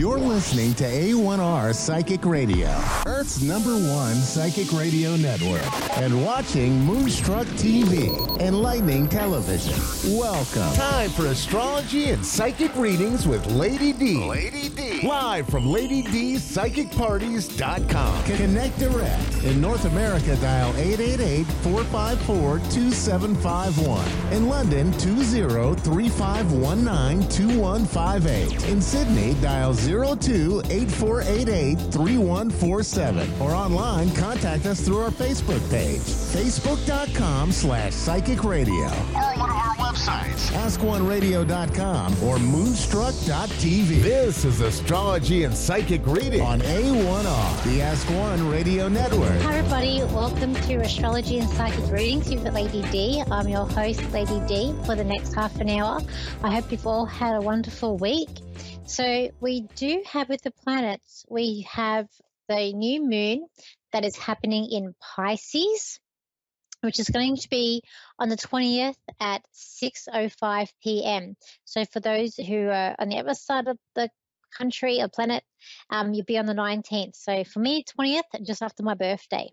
You're 0.00 0.18
listening 0.18 0.72
to 0.76 0.84
A1R 0.84 1.74
Psychic 1.74 2.24
Radio, 2.24 2.70
Earth's 3.04 3.42
number 3.42 3.74
one 3.74 4.14
psychic 4.14 4.72
radio 4.72 5.14
network, 5.14 5.60
and 5.98 6.24
watching 6.24 6.80
Moonstruck 6.86 7.46
TV, 7.48 8.08
and 8.40 8.62
Lightning 8.62 9.06
Television. 9.10 9.74
Welcome. 10.16 10.74
Time 10.74 11.10
for 11.10 11.26
astrology 11.26 12.12
and 12.12 12.24
psychic 12.24 12.74
readings 12.76 13.28
with 13.28 13.44
Lady 13.48 13.92
D. 13.92 14.24
Lady 14.24 14.70
D. 14.70 15.06
Live 15.06 15.46
from 15.50 15.66
Lady 15.66 16.00
D's 16.00 16.40
PsychicParties.com. 16.50 18.24
Connect 18.24 18.78
direct. 18.78 19.44
In 19.44 19.60
North 19.60 19.84
America, 19.84 20.34
dial 20.36 20.74
888 20.78 21.44
454 21.44 22.58
2751. 22.70 24.32
In 24.32 24.48
London, 24.48 24.92
20 24.92 25.74
3519 25.82 27.28
2158. 27.28 28.64
In 28.70 28.80
Sydney, 28.80 29.34
dial 29.42 29.74
02 29.90 30.62
8488 30.70 31.78
3147. 31.92 33.40
Or 33.40 33.50
online, 33.52 34.14
contact 34.14 34.66
us 34.66 34.80
through 34.80 34.98
our 34.98 35.10
Facebook 35.10 35.68
page, 35.70 35.98
facebook.com 35.98 37.50
slash 37.50 37.92
psychic 37.92 38.44
radio. 38.44 38.86
Or 38.86 39.34
one 39.36 39.50
of 39.50 39.56
our 39.56 39.74
websites, 39.76 40.50
askoneradio.com 40.52 42.22
or 42.22 42.38
moonstruck.tv. 42.38 44.02
This 44.02 44.44
is 44.44 44.60
Astrology 44.60 45.44
and 45.44 45.54
Psychic 45.54 46.06
Reading 46.06 46.40
on 46.40 46.60
A1R, 46.60 47.64
the 47.64 47.82
Ask 47.82 48.08
One 48.10 48.48
Radio 48.48 48.88
Network. 48.88 49.40
Hi, 49.42 49.58
everybody. 49.58 50.02
Welcome 50.14 50.54
to 50.54 50.76
Astrology 50.76 51.38
and 51.38 51.48
Psychic 51.50 51.90
Readings 51.90 52.30
with 52.30 52.44
Lady 52.54 52.82
D. 52.92 53.22
I'm 53.30 53.48
your 53.48 53.66
host, 53.66 54.00
Lady 54.12 54.40
D, 54.46 54.74
for 54.84 54.94
the 54.94 55.04
next 55.04 55.34
half 55.34 55.60
an 55.60 55.68
hour. 55.68 56.00
I 56.44 56.54
hope 56.54 56.70
you've 56.70 56.86
all 56.86 57.06
had 57.06 57.34
a 57.34 57.40
wonderful 57.40 57.96
week. 57.96 58.28
So, 58.90 59.30
we 59.40 59.60
do 59.76 60.02
have 60.04 60.28
with 60.28 60.42
the 60.42 60.50
planets, 60.50 61.24
we 61.28 61.64
have 61.70 62.08
the 62.48 62.72
new 62.72 63.08
moon 63.08 63.46
that 63.92 64.04
is 64.04 64.16
happening 64.16 64.68
in 64.68 64.96
Pisces, 65.00 66.00
which 66.80 66.98
is 66.98 67.08
going 67.08 67.36
to 67.36 67.48
be 67.48 67.82
on 68.18 68.28
the 68.28 68.36
20th 68.36 68.96
at 69.20 69.42
6.05 69.54 70.70
p.m. 70.82 71.36
So, 71.64 71.84
for 71.84 72.00
those 72.00 72.34
who 72.34 72.66
are 72.66 72.96
on 72.98 73.08
the 73.08 73.18
other 73.18 73.34
side 73.34 73.68
of 73.68 73.78
the 73.94 74.10
country 74.58 75.00
or 75.00 75.06
planet, 75.06 75.44
um, 75.88 76.12
you'll 76.12 76.24
be 76.24 76.38
on 76.38 76.46
the 76.46 76.52
19th. 76.52 77.14
So, 77.14 77.44
for 77.44 77.60
me, 77.60 77.84
20th, 77.96 78.44
just 78.44 78.60
after 78.60 78.82
my 78.82 78.94
birthday. 78.94 79.52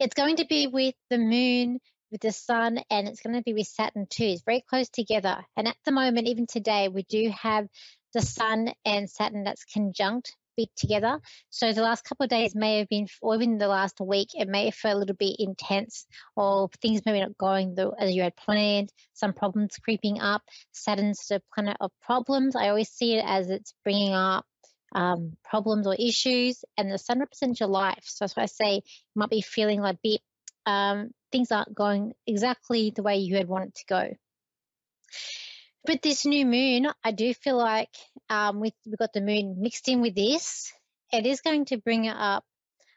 It's 0.00 0.14
going 0.14 0.38
to 0.38 0.46
be 0.46 0.66
with 0.66 0.96
the 1.10 1.18
moon 1.18 1.78
with 2.10 2.22
the 2.22 2.32
sun 2.32 2.80
and 2.90 3.06
it's 3.06 3.20
going 3.20 3.36
to 3.36 3.42
be 3.42 3.52
with 3.52 3.68
Saturn 3.68 4.06
too. 4.10 4.24
It's 4.24 4.42
very 4.42 4.64
close 4.68 4.88
together. 4.88 5.44
And 5.56 5.68
at 5.68 5.76
the 5.84 5.92
moment, 5.92 6.26
even 6.26 6.46
today, 6.46 6.88
we 6.88 7.04
do 7.04 7.30
have 7.40 7.68
the 8.14 8.22
sun 8.22 8.72
and 8.84 9.08
Saturn 9.08 9.44
that's 9.44 9.64
conjunct 9.64 10.36
together. 10.76 11.20
So 11.50 11.72
the 11.72 11.82
last 11.82 12.04
couple 12.04 12.24
of 12.24 12.30
days 12.30 12.54
may 12.54 12.78
have 12.78 12.88
been, 12.88 13.06
or 13.22 13.34
even 13.34 13.58
the 13.58 13.68
last 13.68 14.00
week, 14.00 14.28
it 14.34 14.48
may 14.48 14.66
have 14.66 14.74
felt 14.74 14.96
a 14.96 14.98
little 14.98 15.16
bit 15.16 15.36
intense 15.38 16.06
or 16.36 16.68
things 16.80 17.02
maybe 17.04 17.20
not 17.20 17.38
going 17.38 17.74
the, 17.74 17.92
as 17.98 18.12
you 18.12 18.22
had 18.22 18.36
planned, 18.36 18.92
some 19.14 19.32
problems 19.32 19.76
creeping 19.82 20.20
up. 20.20 20.42
Saturn's 20.72 21.26
the 21.28 21.42
planet 21.54 21.76
of 21.80 21.90
problems. 22.02 22.56
I 22.56 22.68
always 22.68 22.90
see 22.90 23.14
it 23.14 23.24
as 23.26 23.50
it's 23.50 23.74
bringing 23.84 24.12
up 24.12 24.44
um, 24.92 25.36
problems 25.44 25.86
or 25.86 25.94
issues, 25.94 26.64
and 26.76 26.90
the 26.90 26.98
sun 26.98 27.20
represents 27.20 27.60
your 27.60 27.68
life. 27.68 28.02
So 28.04 28.24
that's 28.24 28.36
why 28.36 28.44
I 28.44 28.46
say 28.46 28.74
you 28.74 28.82
might 29.14 29.30
be 29.30 29.40
feeling 29.40 29.80
like 29.80 29.98
bit 30.02 30.20
um, 30.66 31.10
things 31.32 31.52
aren't 31.52 31.74
going 31.74 32.12
exactly 32.26 32.92
the 32.94 33.02
way 33.02 33.18
you 33.18 33.36
had 33.36 33.48
wanted 33.48 33.74
to 33.76 33.84
go. 33.88 34.10
With 35.86 36.02
this 36.02 36.26
new 36.26 36.44
moon, 36.44 36.88
I 37.02 37.12
do 37.12 37.32
feel 37.32 37.56
like 37.56 37.94
um, 38.28 38.60
with, 38.60 38.74
we've 38.86 38.98
got 38.98 39.12
the 39.12 39.20
moon 39.20 39.56
mixed 39.58 39.88
in 39.88 40.00
with 40.02 40.14
this, 40.14 40.72
it 41.12 41.26
is 41.26 41.40
going 41.40 41.64
to 41.66 41.78
bring 41.78 42.06
up 42.06 42.44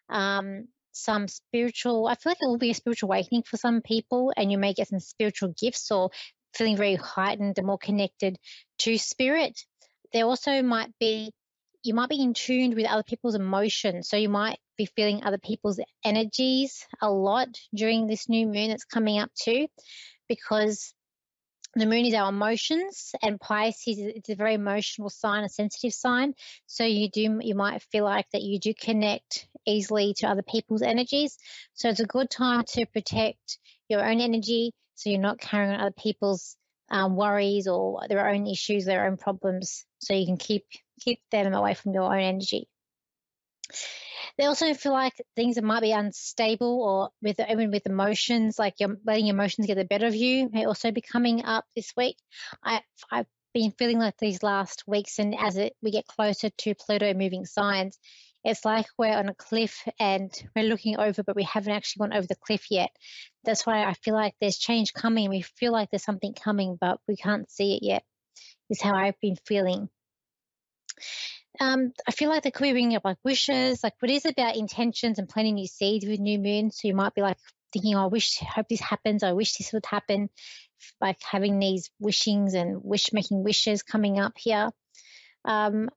um, 0.09 0.67
some 0.91 1.27
spiritual, 1.27 2.07
I 2.07 2.15
feel 2.15 2.31
like 2.31 2.37
it 2.41 2.47
will 2.47 2.57
be 2.57 2.71
a 2.71 2.75
spiritual 2.75 3.07
awakening 3.07 3.43
for 3.43 3.57
some 3.57 3.81
people, 3.81 4.33
and 4.35 4.51
you 4.51 4.57
may 4.57 4.73
get 4.73 4.89
some 4.89 4.99
spiritual 4.99 5.53
gifts 5.59 5.91
or 5.91 6.11
feeling 6.53 6.77
very 6.77 6.95
heightened 6.95 7.57
and 7.57 7.65
more 7.65 7.77
connected 7.77 8.37
to 8.79 8.97
spirit. 8.97 9.59
There 10.11 10.25
also 10.25 10.61
might 10.61 10.91
be, 10.99 11.31
you 11.83 11.93
might 11.93 12.09
be 12.09 12.21
in 12.21 12.33
tune 12.33 12.75
with 12.75 12.85
other 12.85 13.03
people's 13.03 13.35
emotions. 13.35 14.07
So 14.07 14.17
you 14.17 14.29
might 14.29 14.59
be 14.77 14.85
feeling 14.85 15.23
other 15.23 15.39
people's 15.39 15.79
energies 16.05 16.85
a 17.01 17.09
lot 17.09 17.47
during 17.73 18.07
this 18.07 18.29
new 18.29 18.45
moon 18.45 18.69
that's 18.69 18.85
coming 18.85 19.19
up 19.19 19.31
too, 19.33 19.67
because 20.27 20.93
the 21.75 21.85
moon 21.85 22.05
is 22.05 22.13
our 22.13 22.29
emotions 22.29 23.13
and 23.21 23.39
pisces 23.39 23.97
it's 23.97 24.29
a 24.29 24.35
very 24.35 24.53
emotional 24.53 25.09
sign 25.09 25.43
a 25.43 25.49
sensitive 25.49 25.93
sign. 25.93 26.33
So 26.67 26.83
you 26.83 27.09
do 27.09 27.39
you 27.41 27.55
might 27.55 27.81
feel 27.91 28.03
like 28.03 28.27
that 28.31 28.43
you 28.43 28.59
do 28.59 28.73
connect 28.73 29.47
easily 29.65 30.13
to 30.17 30.27
other 30.27 30.43
people's 30.43 30.81
energies. 30.81 31.37
So 31.73 31.89
it's 31.89 31.99
a 31.99 32.05
good 32.05 32.29
time 32.29 32.63
to 32.69 32.85
protect 32.85 33.57
your 33.89 34.05
own 34.05 34.19
energy 34.19 34.71
so 34.95 35.09
you're 35.09 35.19
not 35.19 35.39
carrying 35.39 35.73
on 35.73 35.81
other 35.81 35.95
people's 35.97 36.55
um, 36.89 37.15
worries 37.15 37.67
or 37.67 38.01
their 38.07 38.29
own 38.29 38.45
issues 38.45 38.85
their 38.85 39.07
own 39.07 39.17
problems. 39.17 39.85
So 39.99 40.13
you 40.13 40.25
can 40.25 40.37
keep 40.37 40.65
keep 40.99 41.19
them 41.31 41.53
away 41.53 41.73
from 41.73 41.93
your 41.93 42.03
own 42.03 42.19
energy 42.19 42.67
they 44.37 44.45
also 44.45 44.73
feel 44.73 44.93
like 44.93 45.13
things 45.35 45.55
that 45.55 45.63
might 45.63 45.81
be 45.81 45.91
unstable 45.91 46.81
or 46.81 47.09
with 47.21 47.39
even 47.39 47.71
with 47.71 47.85
emotions, 47.85 48.57
like 48.57 48.75
you're 48.79 48.97
letting 49.05 49.27
emotions 49.27 49.67
get 49.67 49.75
the 49.75 49.85
better 49.85 50.07
of 50.07 50.15
you, 50.15 50.49
may 50.51 50.65
also 50.65 50.91
be 50.91 51.01
coming 51.01 51.45
up 51.45 51.65
this 51.75 51.93
week. 51.95 52.17
I, 52.63 52.81
I've 53.11 53.27
been 53.53 53.71
feeling 53.71 53.99
like 53.99 54.17
these 54.17 54.43
last 54.43 54.83
weeks, 54.87 55.19
and 55.19 55.35
as 55.37 55.57
it, 55.57 55.73
we 55.81 55.91
get 55.91 56.07
closer 56.07 56.49
to 56.49 56.75
Pluto 56.75 57.13
moving 57.13 57.45
signs, 57.45 57.99
it's 58.43 58.65
like 58.65 58.87
we're 58.97 59.15
on 59.15 59.29
a 59.29 59.35
cliff 59.35 59.87
and 59.99 60.31
we're 60.55 60.65
looking 60.65 60.99
over, 60.99 61.23
but 61.23 61.35
we 61.35 61.43
haven't 61.43 61.73
actually 61.73 62.01
gone 62.01 62.17
over 62.17 62.27
the 62.27 62.35
cliff 62.35 62.65
yet. 62.69 62.89
That's 63.45 63.65
why 63.65 63.85
I 63.85 63.93
feel 63.93 64.15
like 64.15 64.33
there's 64.41 64.57
change 64.57 64.93
coming. 64.93 65.29
We 65.29 65.41
feel 65.41 65.71
like 65.71 65.89
there's 65.91 66.03
something 66.03 66.33
coming, 66.33 66.77
but 66.79 66.99
we 67.07 67.15
can't 67.15 67.49
see 67.49 67.75
it 67.75 67.83
yet, 67.83 68.03
is 68.69 68.81
how 68.81 68.95
I've 68.95 69.19
been 69.21 69.37
feeling 69.45 69.89
um, 71.59 71.93
I 72.07 72.11
feel 72.11 72.29
like 72.29 72.43
they 72.43 72.51
could 72.51 72.63
be 72.63 72.71
bringing 72.71 72.95
up 72.95 73.05
like 73.05 73.17
wishes, 73.23 73.83
like 73.83 73.93
what 73.99 74.11
is 74.11 74.25
about 74.25 74.55
intentions 74.55 75.19
and 75.19 75.29
planting 75.29 75.55
new 75.55 75.67
seeds 75.67 76.05
with 76.05 76.19
new 76.19 76.39
moon. 76.39 76.71
So 76.71 76.87
you 76.87 76.95
might 76.95 77.13
be 77.13 77.21
like 77.21 77.37
thinking, 77.71 77.95
oh, 77.95 78.03
I 78.03 78.07
wish, 78.07 78.39
hope 78.39 78.67
this 78.69 78.79
happens. 78.79 79.23
I 79.23 79.33
wish 79.33 79.57
this 79.57 79.71
would 79.73 79.85
happen. 79.85 80.29
Like 80.99 81.21
having 81.21 81.59
these 81.59 81.89
wishings 81.99 82.53
and 82.53 82.83
wish 82.83 83.13
making 83.13 83.43
wishes 83.43 83.83
coming 83.83 84.19
up 84.19 84.33
here. 84.37 84.71
Um, 85.45 85.89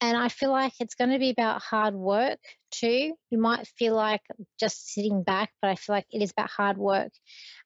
and 0.00 0.16
I 0.16 0.28
feel 0.28 0.50
like 0.50 0.72
it's 0.80 0.94
going 0.94 1.10
to 1.10 1.18
be 1.18 1.30
about 1.30 1.62
hard 1.62 1.94
work 1.94 2.38
too. 2.70 3.14
You 3.30 3.38
might 3.38 3.66
feel 3.78 3.94
like 3.94 4.22
just 4.58 4.92
sitting 4.92 5.22
back, 5.22 5.50
but 5.60 5.70
I 5.70 5.74
feel 5.74 5.94
like 5.94 6.06
it 6.10 6.22
is 6.22 6.30
about 6.30 6.50
hard 6.50 6.78
work. 6.78 7.12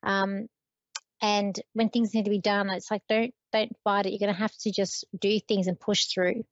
Um, 0.03 0.49
and 1.23 1.59
when 1.73 1.89
things 1.89 2.12
need 2.12 2.25
to 2.25 2.31
be 2.31 2.41
done, 2.41 2.69
it's 2.71 2.91
like 2.91 3.03
don't 3.09 3.33
don't 3.53 3.73
fight 3.85 4.06
it. 4.06 4.11
You're 4.11 4.19
going 4.19 4.35
to 4.35 4.41
have 4.41 4.55
to 4.62 4.73
just 4.73 5.05
do 5.19 5.39
things 5.41 5.69
and 5.69 5.79
push 5.79 6.06
through. 6.06 6.45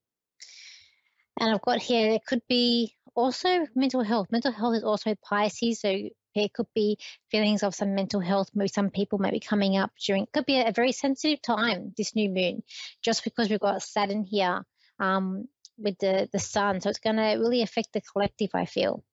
And 1.41 1.51
I've 1.51 1.63
got 1.63 1.81
here, 1.81 2.11
it 2.11 2.25
could 2.27 2.43
be 2.49 2.95
also 3.15 3.67
mental 3.75 4.03
health. 4.03 4.29
Mental 4.31 4.53
health 4.53 4.77
is 4.77 4.85
also 4.85 5.15
Pisces, 5.23 5.81
so 5.81 6.09
it 6.35 6.53
could 6.55 6.67
be 6.75 6.99
feelings 7.31 7.63
of 7.63 7.75
some 7.75 7.95
mental 7.95 8.21
health. 8.21 8.51
Maybe 8.55 8.69
some 8.69 8.91
people 8.91 9.19
might 9.19 9.33
be 9.33 9.41
coming 9.41 9.77
up 9.77 9.91
during, 10.05 10.27
could 10.33 10.47
be 10.47 10.59
a, 10.59 10.69
a 10.69 10.73
very 10.73 10.93
sensitive 10.93 11.43
time, 11.43 11.93
this 11.97 12.15
new 12.15 12.31
moon, 12.31 12.63
just 13.03 13.25
because 13.25 13.51
we've 13.51 13.61
got 13.61 13.83
Saturn 13.83 14.25
here 14.25 14.65
um, 14.99 15.49
with 15.79 15.99
the, 15.99 16.29
the 16.33 16.39
sun. 16.39 16.81
So 16.81 16.91
it's 16.91 16.99
going 16.99 17.17
to 17.17 17.37
really 17.39 17.63
affect 17.63 17.93
the 17.93 18.01
collective, 18.01 18.51
I 18.55 18.65
feel. 18.65 19.05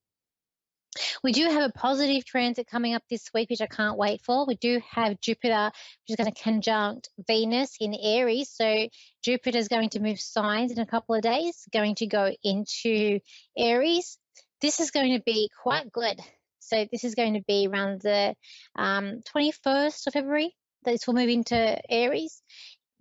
We 1.23 1.31
do 1.31 1.45
have 1.45 1.69
a 1.69 1.73
positive 1.73 2.25
transit 2.25 2.67
coming 2.67 2.93
up 2.93 3.03
this 3.09 3.29
week, 3.33 3.49
which 3.49 3.61
I 3.61 3.67
can't 3.67 3.97
wait 3.97 4.21
for. 4.21 4.45
We 4.45 4.55
do 4.55 4.81
have 4.91 5.19
Jupiter, 5.19 5.71
which 5.73 6.09
is 6.09 6.15
going 6.15 6.31
to 6.31 6.43
conjunct 6.43 7.09
Venus 7.27 7.75
in 7.79 7.93
Aries. 7.93 8.49
So 8.49 8.87
Jupiter 9.23 9.57
is 9.57 9.67
going 9.67 9.89
to 9.89 9.99
move 9.99 10.19
signs 10.19 10.71
in 10.71 10.79
a 10.79 10.85
couple 10.85 11.15
of 11.15 11.21
days, 11.21 11.67
going 11.71 11.95
to 11.95 12.07
go 12.07 12.31
into 12.43 13.19
Aries. 13.57 14.17
This 14.61 14.79
is 14.79 14.91
going 14.91 15.13
to 15.17 15.23
be 15.23 15.49
quite 15.61 15.91
good. 15.91 16.19
So 16.59 16.85
this 16.91 17.03
is 17.03 17.15
going 17.15 17.33
to 17.33 17.43
be 17.47 17.67
around 17.67 18.01
the 18.01 18.35
um, 18.75 19.21
21st 19.35 20.07
of 20.07 20.13
February. 20.13 20.55
That 20.83 20.91
this 20.91 21.07
will 21.07 21.15
move 21.15 21.29
into 21.29 21.77
Aries. 21.91 22.41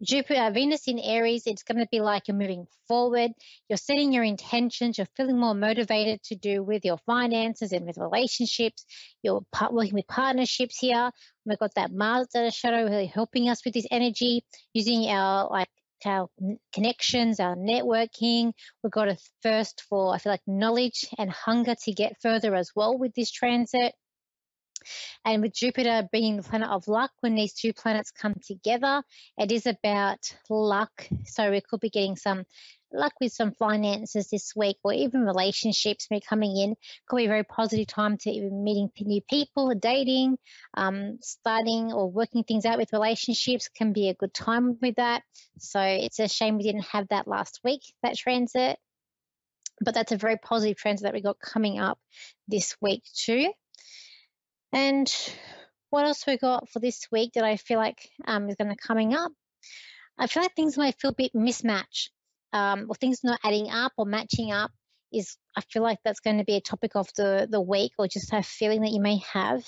Jupiter, 0.01 0.51
Venus 0.53 0.87
in 0.87 1.01
Aries, 1.01 1.43
it's 1.47 1.65
going 1.65 1.79
to 1.79 1.89
be 1.91 2.01
like 2.01 2.29
you're 2.29 2.37
moving 2.37 2.69
forward. 2.87 3.33
You're 3.69 3.77
setting 3.77 4.13
your 4.13 4.23
intentions. 4.23 4.97
You're 4.97 5.09
feeling 5.17 5.39
more 5.39 5.55
motivated 5.55 6.23
to 6.25 6.37
do 6.37 6.63
with 6.63 6.85
your 6.85 6.99
finances 6.99 7.73
and 7.73 7.85
with 7.85 7.99
relationships. 7.99 8.85
You're 9.23 9.43
part, 9.51 9.73
working 9.73 9.95
with 9.95 10.07
partnerships 10.07 10.79
here. 10.79 11.11
Oh 11.11 11.11
We've 11.45 11.59
got 11.59 11.75
that 11.75 11.93
Mars 11.93 12.29
that 12.35 12.55
shadow 12.55 12.85
really 12.85 13.07
helping 13.07 13.49
us 13.49 13.65
with 13.65 13.75
this 13.75 13.87
energy, 13.91 14.45
using 14.73 15.07
our 15.07 15.49
like 15.51 15.69
our 16.05 16.29
connections, 16.73 17.41
our 17.41 17.57
networking. 17.57 18.53
We've 18.83 18.93
got 18.93 19.09
a 19.09 19.19
thirst 19.43 19.83
for, 19.89 20.15
I 20.15 20.19
feel 20.19 20.33
like, 20.33 20.47
knowledge 20.47 21.07
and 21.19 21.31
hunger 21.31 21.75
to 21.75 21.93
get 21.93 22.21
further 22.23 22.55
as 22.55 22.71
well 22.77 22.97
with 22.97 23.15
this 23.15 23.33
transit. 23.33 23.95
And 25.25 25.43
with 25.43 25.55
Jupiter 25.55 26.09
being 26.11 26.37
the 26.37 26.43
planet 26.43 26.69
of 26.69 26.89
luck, 26.89 27.11
when 27.21 27.35
these 27.35 27.55
two 27.55 27.73
planets 27.73 28.11
come 28.11 28.35
together, 28.47 29.03
it 29.37 29.53
is 29.53 29.67
about 29.67 30.35
luck. 30.49 31.09
So 31.27 31.51
we 31.51 31.61
could 31.61 31.81
be 31.81 31.91
getting 31.91 32.17
some 32.17 32.45
luck 32.93 33.13
with 33.21 33.33
some 33.33 33.53
finances 33.53 34.29
this 34.31 34.55
week 34.57 34.77
or 34.83 34.93
even 34.93 35.23
relationships 35.23 36.09
may 36.11 36.21
coming 36.21 36.57
in. 36.57 36.75
Could 37.07 37.19
be 37.19 37.25
a 37.27 37.29
very 37.29 37.45
positive 37.45 37.87
time 37.87 38.17
to 38.19 38.31
even 38.31 38.65
meeting 38.65 38.91
new 39.01 39.21
people, 39.29 39.75
dating, 39.75 40.39
um, 40.75 41.19
starting 41.21 41.93
or 41.93 42.11
working 42.11 42.45
things 42.45 42.65
out 42.65 42.79
with 42.79 42.93
relationships 42.93 43.69
can 43.69 43.93
be 43.93 44.09
a 44.09 44.15
good 44.15 44.35
time 44.35 44.79
with 44.81 44.97
that. 44.97 45.23
So 45.59 45.81
it's 45.81 46.19
a 46.19 46.29
shame 46.29 46.57
we 46.57 46.65
didn't 46.65 46.87
have 46.87 47.09
that 47.09 47.29
last 47.29 47.61
week, 47.65 47.83
that 48.03 48.17
transit. 48.17 48.79
But 49.81 49.95
that's 49.95 50.13
a 50.13 50.17
very 50.17 50.37
positive 50.37 50.77
transit 50.77 51.05
that 51.05 51.15
we 51.15 51.21
got 51.21 51.39
coming 51.39 51.79
up 51.79 51.99
this 52.49 52.77
week 52.81 53.05
too. 53.15 53.53
And 54.73 55.13
what 55.91 56.05
else 56.05 56.27
we 56.27 56.37
got 56.37 56.69
for 56.69 56.81
this 56.81 57.07
week 57.11 57.33
that 57.35 57.45
I 57.45 57.57
feel 57.57 57.79
like 57.79 58.11
um, 58.27 58.49
is 58.49 58.57
going 58.57 58.71
to 58.71 58.77
coming 58.77 59.15
up? 59.15 59.33
I 60.19 60.27
feel 60.27 60.43
like 60.43 60.55
things 60.55 60.77
might 60.77 61.01
feel 61.01 61.11
a 61.11 61.15
bit 61.15 61.33
mismatch, 61.35 62.11
um, 62.53 62.87
or 62.89 62.95
things 62.95 63.21
not 63.23 63.41
adding 63.45 63.71
up 63.71 63.93
or 63.97 64.05
matching 64.05 64.53
up. 64.53 64.71
Is 65.13 65.37
I 65.57 65.63
feel 65.63 65.83
like 65.83 65.99
that's 66.05 66.21
going 66.21 66.39
to 66.39 66.45
be 66.45 66.57
a 66.57 66.61
topic 66.61 66.93
of 66.95 67.09
the 67.17 67.49
the 67.51 67.61
week, 67.61 67.93
or 67.99 68.09
just 68.09 68.33
a 68.33 68.43
feeling 68.43 68.83
that 68.83 68.93
you 68.93 69.01
may 69.01 69.19
have. 69.33 69.65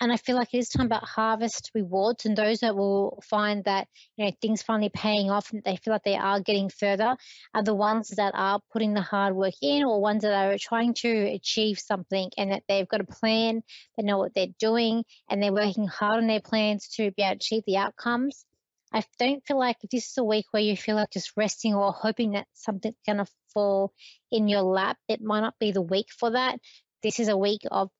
And 0.00 0.10
I 0.10 0.16
feel 0.16 0.36
like 0.36 0.54
it 0.54 0.58
is 0.58 0.68
time 0.70 0.86
about 0.86 1.04
harvest 1.04 1.70
rewards 1.74 2.24
and 2.24 2.36
those 2.36 2.60
that 2.60 2.74
will 2.74 3.22
find 3.28 3.62
that, 3.64 3.88
you 4.16 4.24
know, 4.24 4.32
things 4.40 4.62
finally 4.62 4.88
paying 4.88 5.30
off 5.30 5.52
and 5.52 5.62
they 5.64 5.76
feel 5.76 5.92
like 5.92 6.02
they 6.02 6.16
are 6.16 6.40
getting 6.40 6.70
further 6.70 7.16
are 7.54 7.62
the 7.62 7.74
ones 7.74 8.08
that 8.16 8.32
are 8.34 8.60
putting 8.72 8.94
the 8.94 9.02
hard 9.02 9.36
work 9.36 9.54
in 9.60 9.84
or 9.84 10.00
ones 10.00 10.22
that 10.22 10.32
are 10.32 10.56
trying 10.58 10.94
to 10.94 11.08
achieve 11.08 11.78
something 11.78 12.30
and 12.38 12.52
that 12.52 12.62
they've 12.68 12.88
got 12.88 13.02
a 13.02 13.04
plan, 13.04 13.62
they 13.96 14.02
know 14.02 14.18
what 14.18 14.34
they're 14.34 14.46
doing 14.58 15.04
and 15.28 15.42
they're 15.42 15.52
working 15.52 15.86
hard 15.86 16.16
on 16.16 16.26
their 16.26 16.40
plans 16.40 16.88
to 16.88 17.10
be 17.12 17.22
able 17.22 17.32
to 17.32 17.36
achieve 17.36 17.62
the 17.66 17.76
outcomes. 17.76 18.46
I 18.94 19.04
don't 19.18 19.44
feel 19.46 19.58
like 19.58 19.76
this 19.90 20.10
is 20.10 20.18
a 20.18 20.24
week 20.24 20.46
where 20.50 20.62
you 20.62 20.76
feel 20.76 20.96
like 20.96 21.10
just 21.10 21.32
resting 21.36 21.74
or 21.74 21.92
hoping 21.92 22.32
that 22.32 22.46
something's 22.54 22.96
going 23.06 23.18
to 23.18 23.26
fall 23.54 23.92
in 24.30 24.48
your 24.48 24.62
lap, 24.62 24.96
it 25.08 25.22
might 25.22 25.40
not 25.40 25.58
be 25.58 25.72
the 25.72 25.82
week 25.82 26.08
for 26.10 26.30
that. 26.30 26.58
This 27.02 27.18
is 27.20 27.28
a 27.28 27.36
week 27.36 27.62
of 27.70 27.90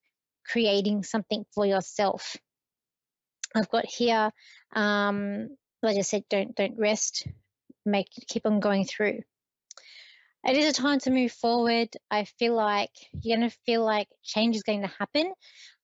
creating 0.45 1.05
something 1.05 1.45
for 1.55 1.67
yourself. 1.67 2.37
I've 3.55 3.71
got 3.71 3.87
here, 3.87 4.31
um, 4.75 5.49
like 5.83 5.97
I 5.97 6.03
said, 6.03 6.25
don't 6.31 6.55
don't 6.55 6.79
rest, 6.79 7.27
make 7.85 8.09
keep 8.29 8.47
on 8.47 8.61
going 8.61 8.85
through. 8.85 9.21
It 10.45 10.57
is 10.57 10.67
a 10.67 10.81
time 10.83 10.99
to 11.01 11.11
move 11.11 11.33
forward. 11.33 11.89
I 12.11 12.25
feel 12.25 12.55
like 12.55 12.91
you're 13.23 13.37
gonna 13.37 13.51
feel 13.67 13.85
like 13.85 14.09
change 14.25 14.57
is 14.57 14.63
going 14.63 14.83
to 14.83 14.93
happen. 14.99 15.33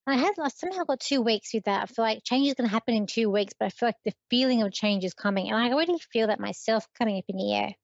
I 0.09 0.17
had 0.17 0.39
like 0.39 0.53
somehow 0.57 0.85
got 0.85 1.01
two 1.01 1.21
weeks 1.21 1.53
with 1.53 1.65
that. 1.65 1.83
I 1.83 1.87
feel 1.87 2.03
like 2.03 2.25
change 2.25 2.49
is 2.49 2.55
going 2.55 2.67
to 2.67 2.73
happen 2.73 2.95
in 2.95 3.07
two 3.07 3.29
weeks, 3.29 3.53
but 3.61 3.67
I 3.67 3.69
feel 3.69 3.89
like 3.89 4.03
the 4.07 4.15
feeling 4.31 4.63
of 4.63 4.73
change 4.73 5.05
is 5.05 5.13
coming, 5.13 5.51
and 5.51 5.57
I 5.57 5.71
already 5.71 5.99
feel 6.11 6.29
that 6.29 6.41
myself 6.41 6.87
coming 6.99 7.19
up 7.19 7.25
in 7.29 7.37
the 7.37 7.55
air. 7.55 7.75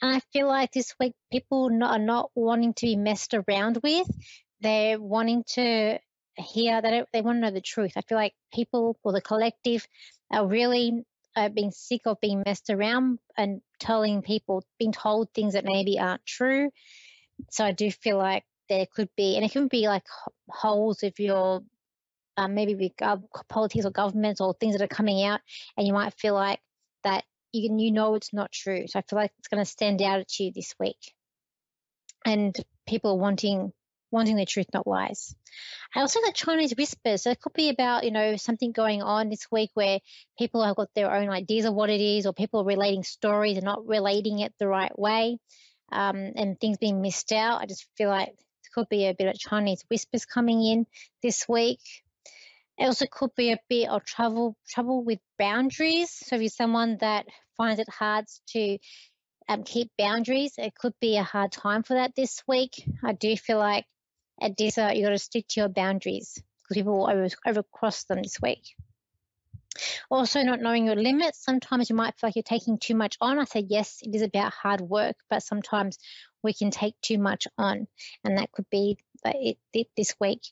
And 0.00 0.14
I 0.14 0.20
feel 0.32 0.46
like 0.46 0.70
this 0.70 0.94
week 1.00 1.14
people 1.32 1.70
not, 1.70 1.98
are 1.98 2.04
not 2.04 2.30
wanting 2.36 2.72
to 2.74 2.86
be 2.86 2.94
messed 2.94 3.34
around 3.34 3.80
with. 3.82 4.06
They're 4.64 4.98
wanting 4.98 5.44
to 5.54 5.98
hear 6.36 6.80
that 6.80 7.08
they 7.12 7.20
want 7.20 7.36
to 7.36 7.40
know 7.40 7.50
the 7.50 7.60
truth. 7.60 7.92
I 7.96 8.00
feel 8.00 8.16
like 8.16 8.32
people 8.52 8.98
or 9.04 9.12
the 9.12 9.20
collective 9.20 9.86
are 10.32 10.46
really 10.46 11.04
uh, 11.36 11.50
being 11.50 11.70
sick 11.70 12.00
of 12.06 12.18
being 12.20 12.42
messed 12.46 12.70
around 12.70 13.18
and 13.36 13.60
telling 13.78 14.22
people, 14.22 14.64
being 14.78 14.92
told 14.92 15.28
things 15.34 15.52
that 15.52 15.66
maybe 15.66 15.98
aren't 15.98 16.24
true. 16.24 16.70
So 17.50 17.62
I 17.62 17.72
do 17.72 17.90
feel 17.90 18.16
like 18.16 18.44
there 18.70 18.86
could 18.90 19.10
be, 19.16 19.36
and 19.36 19.44
it 19.44 19.52
can 19.52 19.68
be 19.68 19.86
like 19.86 20.06
holes 20.48 21.02
if 21.02 21.20
you're 21.20 21.60
um, 22.38 22.54
maybe 22.54 22.74
with 22.74 22.96
gov- 22.96 23.28
politics 23.48 23.84
or 23.84 23.90
governments 23.90 24.40
or 24.40 24.54
things 24.54 24.76
that 24.76 24.84
are 24.84 24.88
coming 24.88 25.22
out, 25.24 25.40
and 25.76 25.86
you 25.86 25.92
might 25.92 26.14
feel 26.14 26.34
like 26.34 26.60
that 27.04 27.24
you 27.52 27.68
can, 27.68 27.78
you 27.78 27.92
know 27.92 28.14
it's 28.14 28.32
not 28.32 28.50
true. 28.50 28.86
So 28.86 28.98
I 28.98 29.02
feel 29.02 29.18
like 29.18 29.32
it's 29.38 29.48
going 29.48 29.62
to 29.62 29.70
stand 29.70 30.00
out 30.00 30.20
at 30.20 30.40
you 30.40 30.52
this 30.54 30.74
week, 30.80 31.12
and 32.24 32.56
people 32.86 33.18
wanting 33.18 33.72
wanting 34.14 34.36
the 34.36 34.46
truth, 34.46 34.68
not 34.72 34.86
lies. 34.86 35.34
I 35.94 36.00
also 36.00 36.20
got 36.20 36.34
Chinese 36.34 36.72
whispers. 36.76 37.22
So 37.22 37.30
it 37.30 37.40
could 37.40 37.52
be 37.52 37.68
about, 37.68 38.04
you 38.04 38.12
know, 38.12 38.36
something 38.36 38.72
going 38.72 39.02
on 39.02 39.28
this 39.28 39.46
week 39.50 39.70
where 39.74 39.98
people 40.38 40.64
have 40.64 40.76
got 40.76 40.88
their 40.94 41.12
own 41.12 41.28
ideas 41.28 41.64
of 41.64 41.74
what 41.74 41.90
it 41.90 42.00
is, 42.00 42.24
or 42.24 42.32
people 42.32 42.60
are 42.60 42.64
relating 42.64 43.02
stories 43.02 43.56
and 43.56 43.64
not 43.64 43.86
relating 43.86 44.38
it 44.38 44.54
the 44.58 44.68
right 44.68 44.96
way, 44.96 45.38
um, 45.90 46.32
and 46.36 46.58
things 46.58 46.78
being 46.78 47.02
missed 47.02 47.32
out. 47.32 47.60
I 47.60 47.66
just 47.66 47.86
feel 47.96 48.08
like 48.08 48.28
it 48.28 48.72
could 48.72 48.88
be 48.88 49.06
a 49.06 49.14
bit 49.14 49.26
of 49.26 49.38
Chinese 49.38 49.84
whispers 49.90 50.24
coming 50.24 50.64
in 50.64 50.86
this 51.22 51.48
week. 51.48 51.80
It 52.78 52.86
also 52.86 53.06
could 53.10 53.34
be 53.36 53.52
a 53.52 53.60
bit 53.68 53.88
of 53.88 54.04
trouble 54.04 54.56
trouble 54.68 55.04
with 55.04 55.18
boundaries. 55.38 56.10
So 56.10 56.36
if 56.36 56.42
you're 56.42 56.48
someone 56.48 56.98
that 57.00 57.26
finds 57.56 57.80
it 57.80 57.88
hard 57.88 58.26
to 58.48 58.78
um, 59.48 59.62
keep 59.64 59.90
boundaries, 59.98 60.54
it 60.58 60.74
could 60.74 60.94
be 61.00 61.16
a 61.16 61.22
hard 61.22 61.52
time 61.52 61.82
for 61.82 61.94
that 61.94 62.14
this 62.16 62.42
week. 62.48 62.72
I 63.04 63.12
do 63.12 63.36
feel 63.36 63.58
like 63.58 63.84
at 64.40 64.52
uh, 64.52 64.90
you 64.94 65.04
got 65.04 65.10
to 65.10 65.18
stick 65.18 65.46
to 65.48 65.60
your 65.60 65.68
boundaries 65.68 66.42
because 66.62 66.76
people 66.76 66.98
will 66.98 67.10
over, 67.10 67.28
overcross 67.46 68.06
them 68.06 68.22
this 68.22 68.40
week. 68.40 68.74
Also, 70.10 70.42
not 70.42 70.60
knowing 70.60 70.86
your 70.86 70.96
limits. 70.96 71.42
Sometimes 71.42 71.90
you 71.90 71.96
might 71.96 72.14
feel 72.16 72.28
like 72.28 72.36
you're 72.36 72.42
taking 72.44 72.78
too 72.78 72.94
much 72.94 73.16
on. 73.20 73.38
I 73.38 73.44
said, 73.44 73.66
yes, 73.68 73.98
it 74.02 74.14
is 74.14 74.22
about 74.22 74.52
hard 74.52 74.80
work, 74.80 75.16
but 75.28 75.42
sometimes 75.42 75.98
we 76.42 76.52
can 76.52 76.70
take 76.70 76.94
too 77.00 77.18
much 77.18 77.48
on, 77.58 77.88
and 78.22 78.38
that 78.38 78.52
could 78.52 78.68
be 78.70 78.98
it 79.24 79.88
this 79.96 80.14
week. 80.20 80.42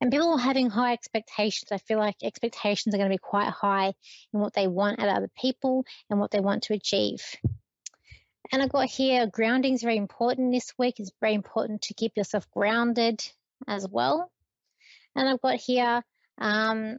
And 0.00 0.10
people 0.10 0.32
are 0.32 0.38
having 0.38 0.70
high 0.70 0.94
expectations. 0.94 1.70
I 1.70 1.78
feel 1.78 1.98
like 1.98 2.16
expectations 2.22 2.94
are 2.94 2.98
going 2.98 3.10
to 3.10 3.14
be 3.14 3.18
quite 3.18 3.50
high 3.50 3.92
in 4.32 4.40
what 4.40 4.52
they 4.52 4.66
want 4.66 4.98
out 4.98 5.08
of 5.08 5.16
other 5.16 5.30
people 5.40 5.84
and 6.10 6.18
what 6.18 6.30
they 6.30 6.40
want 6.40 6.64
to 6.64 6.74
achieve. 6.74 7.22
And 8.52 8.62
I've 8.62 8.70
got 8.70 8.86
here 8.86 9.26
grounding 9.26 9.72
is 9.72 9.82
very 9.82 9.96
important 9.96 10.52
this 10.52 10.74
week. 10.78 10.96
It's 11.00 11.10
very 11.20 11.32
important 11.32 11.82
to 11.82 11.94
keep 11.94 12.12
yourself 12.16 12.46
grounded 12.50 13.26
as 13.66 13.88
well. 13.90 14.30
And 15.16 15.26
I've 15.26 15.40
got 15.40 15.56
here 15.56 16.04
um, 16.38 16.98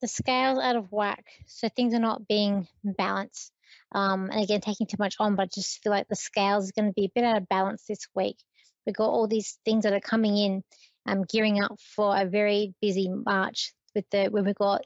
the 0.00 0.08
scales 0.08 0.58
out 0.58 0.76
of 0.76 0.90
whack. 0.90 1.26
So 1.46 1.68
things 1.68 1.92
are 1.92 2.00
not 2.00 2.26
being 2.26 2.66
balanced. 2.82 3.52
Um, 3.92 4.30
and 4.30 4.42
again, 4.42 4.62
taking 4.62 4.86
too 4.86 4.96
much 4.98 5.16
on, 5.20 5.36
but 5.36 5.42
I 5.42 5.48
just 5.54 5.82
feel 5.82 5.92
like 5.92 6.08
the 6.08 6.16
scales 6.16 6.64
is 6.64 6.72
going 6.72 6.88
to 6.88 6.94
be 6.94 7.06
a 7.06 7.12
bit 7.14 7.24
out 7.24 7.36
of 7.36 7.48
balance 7.48 7.84
this 7.86 8.08
week. 8.14 8.38
We've 8.86 8.96
got 8.96 9.10
all 9.10 9.28
these 9.28 9.58
things 9.66 9.84
that 9.84 9.92
are 9.92 10.00
coming 10.00 10.38
in, 10.38 10.64
um, 11.06 11.24
gearing 11.24 11.60
up 11.60 11.78
for 11.94 12.16
a 12.16 12.24
very 12.24 12.74
busy 12.80 13.08
March 13.08 13.72
with 13.94 14.08
the 14.10 14.28
when 14.28 14.44
we've 14.44 14.54
got 14.54 14.82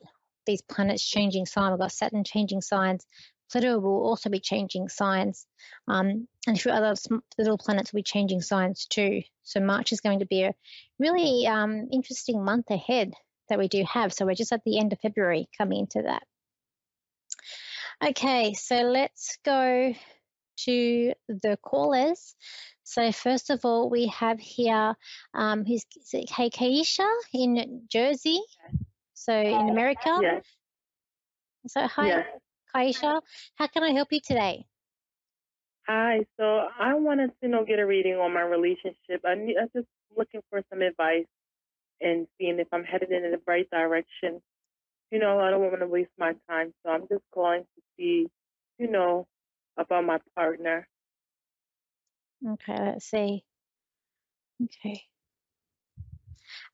these 0.47 0.63
planets 0.63 1.07
changing 1.07 1.47
signs. 1.47 1.73
We've 1.73 1.81
got 1.81 1.93
Saturn 1.93 2.25
changing 2.25 2.63
signs. 2.63 3.07
Pluto 3.51 3.79
will 3.79 4.03
also 4.07 4.31
be 4.31 4.41
changing 4.41 4.89
signs, 4.89 5.47
um, 5.89 6.29
and 6.47 6.57
a 6.57 6.61
few 6.61 6.71
other 6.71 6.95
little 7.39 7.59
planets 7.59 7.93
will 7.93 7.99
be 7.99 8.05
changing 8.05 8.43
signs 8.43 8.87
too. 8.87 9.23
So 9.43 9.61
March 9.61 9.93
is 9.93 10.01
going 10.01 10.21
to 10.21 10.27
be 10.27 10.43
a 10.43 10.55
really 10.99 11.47
um, 11.47 11.89
interesting 11.93 12.45
month 12.45 12.71
ahead 12.71 13.13
that 13.49 13.59
we 13.59 13.69
do 13.69 13.85
have. 13.85 14.13
So 14.13 14.25
we're 14.25 14.35
just 14.35 14.53
at 14.53 14.63
the 14.65 14.79
end 14.79 14.93
of 14.93 15.01
February 15.01 15.49
coming 15.59 15.81
into 15.81 16.03
that. 16.03 16.23
Okay, 18.03 18.55
so 18.55 18.83
let's 18.83 19.39
go 19.45 19.95
to 20.65 21.13
the 21.29 21.59
callers. 21.63 22.35
So 22.85 23.13
first 23.13 23.51
of 23.51 23.65
all, 23.65 23.91
we 23.91 24.07
have 24.09 24.41
here 24.41 24.95
um, 25.35 25.65
who's 25.65 25.85
hey 26.13 26.51
Kaisha 26.51 27.09
in 27.33 27.83
Jersey, 27.89 28.41
so 29.15 29.33
in 29.33 29.69
America. 29.69 30.19
Yes. 30.21 30.45
So 31.69 31.87
hi, 31.87 32.07
yes. 32.07 32.27
Kaisha. 32.75 33.21
How 33.57 33.67
can 33.67 33.83
I 33.83 33.91
help 33.91 34.09
you 34.13 34.21
today? 34.21 34.67
Hi. 35.87 36.27
So 36.39 36.69
I 36.79 36.95
wanted 36.95 37.29
to 37.29 37.37
you 37.43 37.49
know 37.49 37.65
get 37.65 37.79
a 37.79 37.87
reading 37.87 38.15
on 38.15 38.33
my 38.33 38.43
relationship. 38.43 39.23
I 39.25 39.35
need, 39.35 39.57
I'm 39.61 39.71
just 39.75 39.89
looking 40.17 40.41
for 40.51 40.63
some 40.71 40.83
advice 40.83 41.27
and 42.01 42.27
seeing 42.39 42.59
if 42.59 42.69
I'm 42.73 42.85
headed 42.85 43.11
in 43.11 43.23
the 43.23 43.41
right 43.47 43.69
direction 43.71 44.41
you 45.11 45.19
know, 45.19 45.41
I 45.41 45.51
don't 45.51 45.61
want 45.61 45.81
to 45.81 45.87
waste 45.87 46.11
my 46.19 46.35
time. 46.49 46.73
So 46.83 46.93
I'm 46.93 47.09
just 47.09 47.25
calling 47.33 47.63
to 47.63 47.83
see, 47.97 48.29
you 48.79 48.91
know, 48.91 49.27
about 49.77 50.05
my 50.05 50.19
partner. 50.37 50.87
Okay, 52.47 52.77
let's 52.79 53.11
see. 53.11 53.45
Okay. 54.63 55.03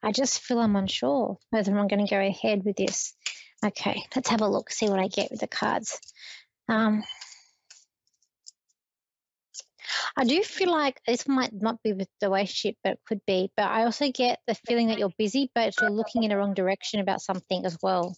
I 0.02 0.12
just 0.12 0.40
feel 0.40 0.58
I'm 0.60 0.76
unsure 0.76 1.38
whether 1.50 1.76
I'm 1.76 1.88
going 1.88 2.06
to 2.06 2.10
go 2.10 2.20
ahead 2.20 2.64
with 2.64 2.76
this. 2.76 3.14
Okay, 3.64 4.02
let's 4.14 4.28
have 4.28 4.42
a 4.42 4.48
look, 4.48 4.70
see 4.70 4.88
what 4.88 5.00
I 5.00 5.08
get 5.08 5.30
with 5.30 5.40
the 5.40 5.46
cards. 5.46 5.98
Um, 6.68 7.02
I 10.16 10.24
do 10.24 10.42
feel 10.42 10.70
like 10.70 11.00
this 11.06 11.28
might 11.28 11.52
not 11.52 11.82
be 11.82 11.92
with 11.92 12.08
the 12.20 12.28
relationship, 12.28 12.76
but 12.82 12.94
it 12.94 13.00
could 13.06 13.20
be. 13.26 13.50
But 13.56 13.70
I 13.70 13.84
also 13.84 14.10
get 14.10 14.40
the 14.46 14.54
feeling 14.54 14.88
that 14.88 14.98
you're 14.98 15.12
busy, 15.18 15.50
but 15.54 15.74
you're 15.80 15.90
looking 15.90 16.22
in 16.22 16.30
the 16.30 16.36
wrong 16.36 16.54
direction 16.54 17.00
about 17.00 17.22
something 17.22 17.64
as 17.64 17.78
well. 17.82 18.16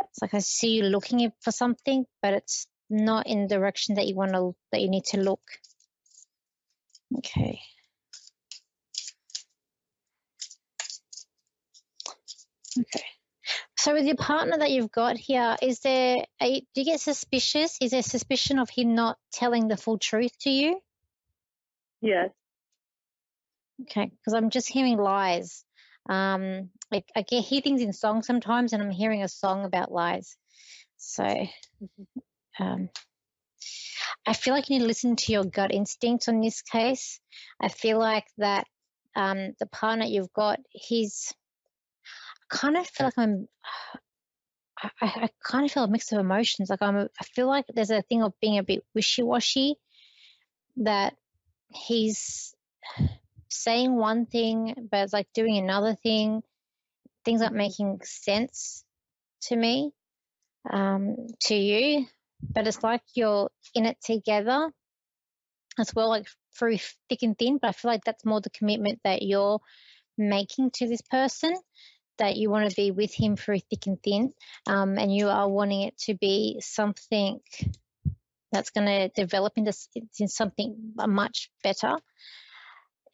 It's 0.00 0.22
like 0.22 0.34
I 0.34 0.40
see 0.40 0.76
you 0.76 0.84
looking 0.84 1.30
for 1.40 1.52
something, 1.52 2.04
but 2.22 2.34
it's 2.34 2.66
not 2.88 3.26
in 3.26 3.42
the 3.42 3.48
direction 3.48 3.94
that 3.96 4.06
you 4.06 4.16
want 4.16 4.32
to 4.32 4.54
that 4.72 4.80
you 4.80 4.90
need 4.90 5.04
to 5.06 5.20
look. 5.20 5.42
Okay. 7.18 7.60
Okay. 12.78 13.04
So, 13.82 13.94
with 13.94 14.04
your 14.04 14.16
partner 14.16 14.58
that 14.58 14.70
you've 14.70 14.92
got 14.92 15.16
here, 15.16 15.56
is 15.62 15.80
there 15.80 16.16
do 16.38 16.60
you 16.74 16.84
get 16.84 17.00
suspicious? 17.00 17.78
Is 17.80 17.92
there 17.92 18.02
suspicion 18.02 18.58
of 18.58 18.68
him 18.68 18.94
not 18.94 19.16
telling 19.32 19.68
the 19.68 19.78
full 19.78 19.96
truth 19.96 20.36
to 20.40 20.50
you? 20.50 20.82
Yes. 22.02 22.28
Okay, 23.80 24.04
because 24.04 24.34
I'm 24.34 24.50
just 24.50 24.68
hearing 24.68 24.98
lies. 24.98 25.64
Um, 26.06 26.68
I, 26.92 27.02
I 27.16 27.22
get 27.22 27.42
hear 27.42 27.62
things 27.62 27.80
in 27.80 27.94
songs 27.94 28.26
sometimes, 28.26 28.74
and 28.74 28.82
I'm 28.82 28.90
hearing 28.90 29.22
a 29.22 29.28
song 29.28 29.64
about 29.64 29.90
lies. 29.90 30.36
So, 30.98 31.24
um, 32.58 32.90
I 34.26 34.34
feel 34.34 34.52
like 34.52 34.68
you 34.68 34.76
need 34.76 34.82
to 34.82 34.88
listen 34.88 35.16
to 35.16 35.32
your 35.32 35.44
gut 35.44 35.72
instinct 35.72 36.28
on 36.28 36.42
this 36.42 36.60
case. 36.60 37.18
I 37.58 37.68
feel 37.68 37.98
like 37.98 38.26
that 38.36 38.66
um, 39.16 39.54
the 39.58 39.66
partner 39.72 40.04
you've 40.04 40.34
got, 40.34 40.60
he's 40.68 41.32
kind 42.50 42.76
of 42.76 42.86
feel 42.86 43.06
like 43.06 43.18
I'm. 43.18 43.48
I, 44.82 44.90
I 45.02 45.28
kind 45.44 45.64
of 45.64 45.72
feel 45.72 45.84
a 45.84 45.88
mix 45.88 46.10
of 46.12 46.18
emotions. 46.18 46.70
Like 46.70 46.82
I'm, 46.82 46.96
I 46.96 47.24
feel 47.34 47.46
like 47.46 47.66
there's 47.68 47.90
a 47.90 48.02
thing 48.02 48.22
of 48.22 48.32
being 48.40 48.58
a 48.58 48.62
bit 48.62 48.84
wishy-washy. 48.94 49.76
That 50.78 51.14
he's 51.68 52.54
saying 53.48 53.94
one 53.94 54.26
thing, 54.26 54.74
but 54.90 55.04
it's 55.04 55.12
like 55.12 55.28
doing 55.34 55.58
another 55.58 55.94
thing. 55.94 56.42
Things 57.24 57.42
aren't 57.42 57.54
making 57.54 58.00
sense 58.02 58.84
to 59.42 59.56
me, 59.56 59.92
um, 60.70 61.16
to 61.40 61.54
you, 61.54 62.06
but 62.42 62.66
it's 62.66 62.82
like 62.82 63.02
you're 63.14 63.50
in 63.74 63.84
it 63.84 63.98
together 64.02 64.70
as 65.78 65.94
well, 65.94 66.08
like 66.08 66.26
through 66.58 66.78
thick 67.08 67.22
and 67.22 67.38
thin. 67.38 67.58
But 67.60 67.68
I 67.68 67.72
feel 67.72 67.90
like 67.90 68.04
that's 68.04 68.24
more 68.24 68.40
the 68.40 68.50
commitment 68.50 69.00
that 69.04 69.22
you're 69.22 69.60
making 70.16 70.70
to 70.72 70.88
this 70.88 71.02
person 71.02 71.54
that 72.20 72.36
you 72.36 72.50
want 72.50 72.70
to 72.70 72.76
be 72.76 72.90
with 72.90 73.12
him 73.12 73.36
through 73.36 73.58
thick 73.58 73.86
and 73.86 74.00
thin, 74.02 74.32
um, 74.66 74.98
and 74.98 75.14
you 75.14 75.28
are 75.28 75.48
wanting 75.48 75.82
it 75.82 75.98
to 75.98 76.14
be 76.14 76.60
something 76.60 77.40
that's 78.52 78.70
going 78.70 78.86
to 78.86 79.08
develop 79.08 79.54
into, 79.56 79.72
into 79.94 80.32
something 80.32 80.92
much 80.96 81.50
better. 81.62 81.96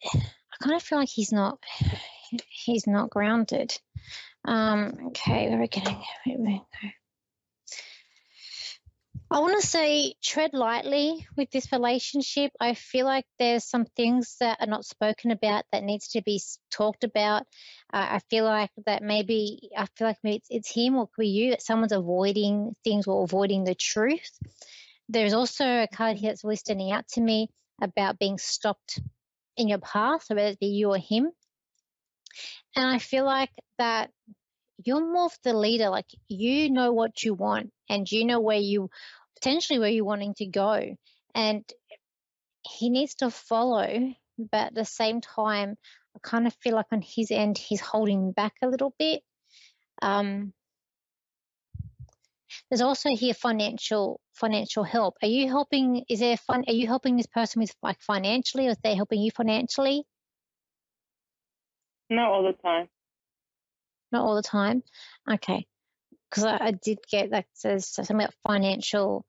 I 0.03 0.63
kind 0.63 0.75
of 0.75 0.83
feel 0.83 0.99
like 0.99 1.09
he's 1.09 1.31
not 1.31 1.59
he's 2.49 2.87
not 2.87 3.09
grounded. 3.09 3.77
Um, 4.45 4.93
okay, 5.07 5.47
where 5.47 5.57
are 5.57 5.61
we 5.61 5.67
getting? 5.67 6.01
I 9.29 9.39
want 9.39 9.59
to 9.59 9.67
say 9.67 10.13
tread 10.23 10.53
lightly 10.53 11.27
with 11.35 11.51
this 11.51 11.73
relationship. 11.73 12.53
I 12.61 12.75
feel 12.75 13.05
like 13.05 13.25
there's 13.37 13.65
some 13.65 13.83
things 13.83 14.37
that 14.39 14.59
are 14.61 14.67
not 14.67 14.85
spoken 14.85 15.31
about 15.31 15.65
that 15.71 15.83
needs 15.83 16.09
to 16.09 16.21
be 16.21 16.39
talked 16.71 17.03
about. 17.03 17.41
Uh, 17.91 18.07
I 18.11 18.19
feel 18.29 18.45
like 18.45 18.69
that 18.85 19.03
maybe 19.03 19.69
I 19.75 19.85
feel 19.97 20.07
like 20.07 20.17
maybe 20.23 20.37
it's, 20.37 20.47
it's 20.49 20.73
him 20.73 20.95
or 20.95 21.07
could 21.07 21.23
be 21.23 21.27
you 21.27 21.49
that 21.49 21.61
someone's 21.61 21.91
avoiding 21.91 22.73
things 22.85 23.05
or 23.05 23.21
avoiding 23.23 23.65
the 23.65 23.75
truth. 23.75 24.31
There's 25.09 25.33
also 25.33 25.65
a 25.65 25.87
card 25.93 26.15
here 26.15 26.29
that's 26.31 26.45
really 26.45 26.55
standing 26.55 26.93
out 26.93 27.07
to 27.09 27.21
me 27.21 27.49
about 27.81 28.19
being 28.19 28.37
stopped 28.37 29.01
in 29.57 29.67
your 29.67 29.79
path, 29.79 30.23
whether 30.29 30.47
it 30.47 30.59
be 30.59 30.67
you 30.67 30.91
or 30.91 30.97
him. 30.97 31.31
And 32.77 32.85
I 32.85 32.99
feel 32.99 33.25
like 33.25 33.51
that 33.77 34.09
you're 34.83 35.01
more 35.01 35.25
of 35.25 35.37
the 35.43 35.53
leader, 35.53 35.89
like 35.89 36.09
you 36.27 36.69
know 36.69 36.93
what 36.93 37.23
you 37.23 37.33
want 37.33 37.71
and 37.89 38.09
you 38.09 38.25
know 38.25 38.39
where 38.39 38.57
you 38.57 38.89
potentially 39.35 39.79
where 39.79 39.89
you're 39.89 40.05
wanting 40.05 40.33
to 40.35 40.45
go. 40.45 40.95
And 41.33 41.63
he 42.63 42.89
needs 42.89 43.15
to 43.15 43.29
follow, 43.29 44.13
but 44.37 44.67
at 44.67 44.75
the 44.75 44.85
same 44.85 45.21
time, 45.21 45.75
I 46.15 46.19
kind 46.21 46.47
of 46.47 46.55
feel 46.61 46.75
like 46.75 46.87
on 46.91 47.01
his 47.01 47.31
end, 47.31 47.57
he's 47.57 47.81
holding 47.81 48.31
back 48.31 48.53
a 48.61 48.67
little 48.67 48.93
bit. 48.97 49.21
Um, 50.01 50.53
there's 52.69 52.81
also 52.81 53.09
here 53.15 53.33
financial 53.33 54.19
financial 54.33 54.83
help. 54.83 55.15
Are 55.21 55.27
you 55.27 55.47
helping? 55.47 56.03
Is 56.09 56.19
there 56.19 56.37
fun? 56.37 56.63
Are 56.67 56.73
you 56.73 56.87
helping 56.87 57.17
this 57.17 57.27
person 57.27 57.61
with 57.61 57.73
like 57.81 58.01
financially, 58.01 58.67
or 58.67 58.71
is 58.71 58.77
they 58.83 58.95
helping 58.95 59.21
you 59.21 59.31
financially? 59.31 60.03
Not 62.09 62.31
all 62.31 62.43
the 62.43 62.53
time. 62.53 62.87
Not 64.11 64.23
all 64.23 64.35
the 64.35 64.43
time. 64.43 64.83
Okay, 65.29 65.67
because 66.29 66.45
I, 66.45 66.57
I, 66.67 66.71
did 66.71 66.99
get 67.11 67.31
that 67.31 67.45
says 67.53 67.87
something 67.87 68.15
about 68.15 68.33
financial 68.47 69.25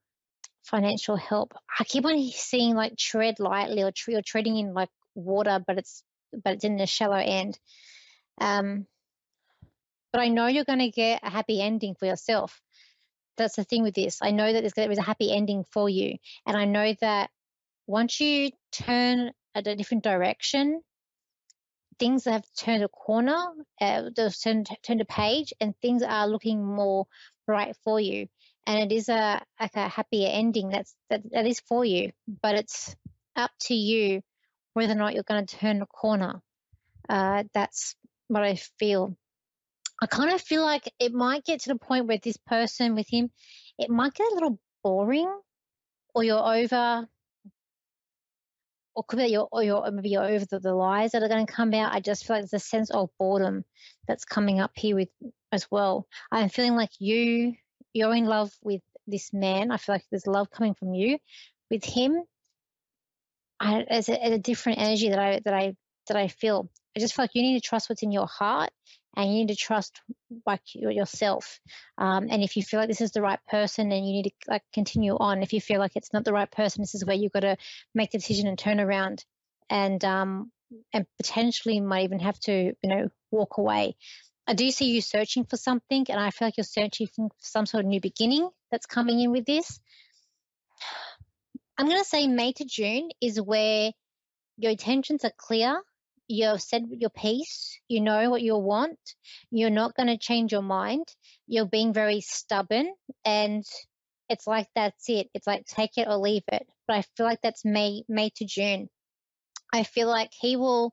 financial 0.62 1.16
help. 1.16 1.54
I 1.78 1.84
keep 1.84 2.04
on 2.04 2.30
seeing 2.30 2.74
like 2.74 2.96
tread 2.96 3.40
lightly 3.40 3.82
or, 3.82 3.90
tre- 3.90 4.14
or 4.14 4.22
treading 4.22 4.56
in 4.56 4.74
like 4.74 4.90
water, 5.14 5.62
but 5.66 5.78
it's 5.78 6.02
but 6.32 6.54
it's 6.54 6.64
in 6.64 6.76
the 6.76 6.86
shallow 6.86 7.16
end. 7.16 7.58
Um, 8.40 8.86
but 10.12 10.20
I 10.20 10.28
know 10.28 10.46
you're 10.46 10.64
going 10.64 10.78
to 10.78 10.90
get 10.90 11.20
a 11.22 11.30
happy 11.30 11.60
ending 11.60 11.94
for 11.94 12.06
yourself 12.06 12.60
that's 13.38 13.56
the 13.56 13.64
thing 13.64 13.82
with 13.82 13.94
this. 13.94 14.18
I 14.20 14.32
know 14.32 14.52
that 14.52 14.60
there's, 14.60 14.74
there 14.74 14.90
is 14.90 14.98
a 14.98 15.02
happy 15.02 15.32
ending 15.34 15.64
for 15.70 15.88
you. 15.88 16.16
And 16.46 16.56
I 16.56 16.66
know 16.66 16.94
that 17.00 17.30
once 17.86 18.20
you 18.20 18.50
turn 18.72 19.30
a 19.54 19.62
different 19.62 20.04
direction, 20.04 20.82
things 21.98 22.24
have 22.24 22.44
turned 22.56 22.84
a 22.84 22.88
corner, 22.88 23.38
uh, 23.80 24.02
they've 24.14 24.40
turned, 24.40 24.68
turned 24.82 25.00
a 25.00 25.04
page, 25.04 25.52
and 25.60 25.74
things 25.80 26.02
are 26.02 26.28
looking 26.28 26.64
more 26.64 27.06
bright 27.46 27.76
for 27.84 28.00
you. 28.00 28.28
And 28.66 28.78
it 28.80 28.94
is 28.94 29.08
a 29.08 29.42
like 29.60 29.76
a 29.76 29.88
happier 29.88 30.28
ending 30.30 30.68
that's 30.68 30.94
that, 31.10 31.22
that 31.32 31.46
is 31.46 31.60
for 31.60 31.84
you. 31.84 32.12
But 32.42 32.56
it's 32.56 32.94
up 33.34 33.50
to 33.62 33.74
you 33.74 34.22
whether 34.74 34.92
or 34.92 34.96
not 34.96 35.14
you're 35.14 35.22
going 35.22 35.46
to 35.46 35.56
turn 35.56 35.82
a 35.82 35.86
corner. 35.86 36.42
Uh, 37.08 37.44
that's 37.54 37.96
what 38.28 38.42
I 38.42 38.56
feel. 38.78 39.16
I 40.00 40.06
kind 40.06 40.30
of 40.30 40.40
feel 40.40 40.62
like 40.62 40.92
it 41.00 41.12
might 41.12 41.44
get 41.44 41.60
to 41.62 41.70
the 41.70 41.78
point 41.78 42.06
where 42.06 42.18
this 42.22 42.36
person 42.36 42.94
with 42.94 43.08
him, 43.08 43.30
it 43.78 43.90
might 43.90 44.14
get 44.14 44.30
a 44.30 44.34
little 44.34 44.60
boring, 44.84 45.32
or 46.14 46.22
you're 46.22 46.38
over, 46.38 47.08
or 48.98 49.04
could 49.04 49.20
be 49.20 49.26
you're, 49.26 49.46
or 49.52 49.62
you're 49.62 49.88
maybe 49.92 50.08
you're 50.08 50.24
over 50.24 50.44
the, 50.44 50.58
the 50.58 50.74
lies 50.74 51.12
that 51.12 51.22
are 51.22 51.28
going 51.28 51.46
to 51.46 51.52
come 51.52 51.72
out. 51.72 51.94
I 51.94 52.00
just 52.00 52.26
feel 52.26 52.34
like 52.34 52.42
there's 52.42 52.60
a 52.60 52.66
sense 52.66 52.90
of 52.90 53.10
boredom 53.16 53.64
that's 54.08 54.24
coming 54.24 54.58
up 54.58 54.72
here 54.74 54.96
with 54.96 55.08
as 55.52 55.70
well. 55.70 56.08
I'm 56.32 56.48
feeling 56.48 56.74
like 56.74 56.90
you 56.98 57.54
you're 57.94 58.12
in 58.16 58.24
love 58.24 58.50
with 58.60 58.82
this 59.06 59.32
man. 59.32 59.70
I 59.70 59.76
feel 59.76 59.94
like 59.94 60.04
there's 60.10 60.26
love 60.26 60.50
coming 60.50 60.74
from 60.74 60.94
you. 60.94 61.18
With 61.70 61.84
him, 61.84 62.24
I, 63.60 63.86
there's 63.88 64.08
a, 64.08 64.32
a 64.32 64.38
different 64.38 64.80
energy 64.80 65.10
that 65.10 65.18
I 65.20 65.40
that 65.44 65.54
I 65.54 65.76
that 66.08 66.16
I 66.16 66.26
feel. 66.26 66.68
I 66.98 67.00
just 67.00 67.14
feel 67.14 67.22
like 67.22 67.34
you 67.34 67.42
need 67.42 67.60
to 67.60 67.66
trust 67.66 67.88
what's 67.88 68.02
in 68.02 68.10
your 68.10 68.26
heart 68.26 68.70
and 69.16 69.30
you 69.30 69.36
need 69.38 69.48
to 69.48 69.56
trust 69.56 70.00
like 70.44 70.62
yourself. 70.74 71.60
Um, 71.96 72.26
and 72.28 72.42
if 72.42 72.56
you 72.56 72.64
feel 72.64 72.80
like 72.80 72.88
this 72.88 73.00
is 73.00 73.12
the 73.12 73.22
right 73.22 73.38
person, 73.46 73.88
then 73.88 74.02
you 74.02 74.14
need 74.14 74.24
to 74.24 74.50
like 74.50 74.62
continue 74.72 75.16
on. 75.16 75.44
If 75.44 75.52
you 75.52 75.60
feel 75.60 75.78
like 75.78 75.92
it's 75.94 76.12
not 76.12 76.24
the 76.24 76.32
right 76.32 76.50
person, 76.50 76.82
this 76.82 76.96
is 76.96 77.04
where 77.04 77.14
you've 77.14 77.30
got 77.30 77.40
to 77.40 77.56
make 77.94 78.10
the 78.10 78.18
decision 78.18 78.48
and 78.48 78.58
turn 78.58 78.80
around, 78.80 79.24
and 79.70 80.04
um, 80.04 80.50
and 80.92 81.06
potentially 81.22 81.78
might 81.78 82.02
even 82.02 82.18
have 82.18 82.40
to 82.40 82.52
you 82.52 82.88
know 82.88 83.08
walk 83.30 83.58
away. 83.58 83.94
I 84.48 84.54
do 84.54 84.68
see 84.72 84.86
you 84.86 85.00
searching 85.00 85.44
for 85.44 85.56
something, 85.56 86.04
and 86.08 86.18
I 86.18 86.30
feel 86.30 86.48
like 86.48 86.56
you're 86.56 86.64
searching 86.64 87.06
for 87.06 87.28
some 87.38 87.66
sort 87.66 87.84
of 87.84 87.88
new 87.88 88.00
beginning 88.00 88.48
that's 88.72 88.86
coming 88.86 89.20
in 89.20 89.30
with 89.30 89.44
this. 89.44 89.78
I'm 91.78 91.86
going 91.86 91.98
to 91.98 92.04
say 92.04 92.26
May 92.26 92.54
to 92.54 92.64
June 92.64 93.10
is 93.20 93.40
where 93.40 93.92
your 94.56 94.72
intentions 94.72 95.24
are 95.24 95.32
clear 95.36 95.80
you've 96.28 96.62
said 96.62 96.84
your 96.90 97.10
piece, 97.10 97.80
you 97.88 98.00
know 98.00 98.30
what 98.30 98.42
you 98.42 98.56
want, 98.56 98.98
you're 99.50 99.70
not 99.70 99.94
going 99.94 100.08
to 100.08 100.18
change 100.18 100.52
your 100.52 100.62
mind, 100.62 101.06
you're 101.46 101.66
being 101.66 101.92
very 101.92 102.20
stubborn, 102.20 102.92
and 103.24 103.64
it's 104.28 104.46
like 104.46 104.68
that's 104.74 105.08
it. 105.08 105.28
It's 105.34 105.46
like 105.46 105.64
take 105.64 105.96
it 105.96 106.06
or 106.06 106.16
leave 106.16 106.44
it. 106.52 106.66
But 106.86 106.96
I 106.96 107.02
feel 107.16 107.26
like 107.26 107.40
that's 107.42 107.64
May 107.64 108.02
May 108.08 108.30
to 108.36 108.44
June. 108.44 108.88
I 109.72 109.82
feel 109.82 110.08
like 110.08 110.30
he 110.38 110.56
will. 110.56 110.92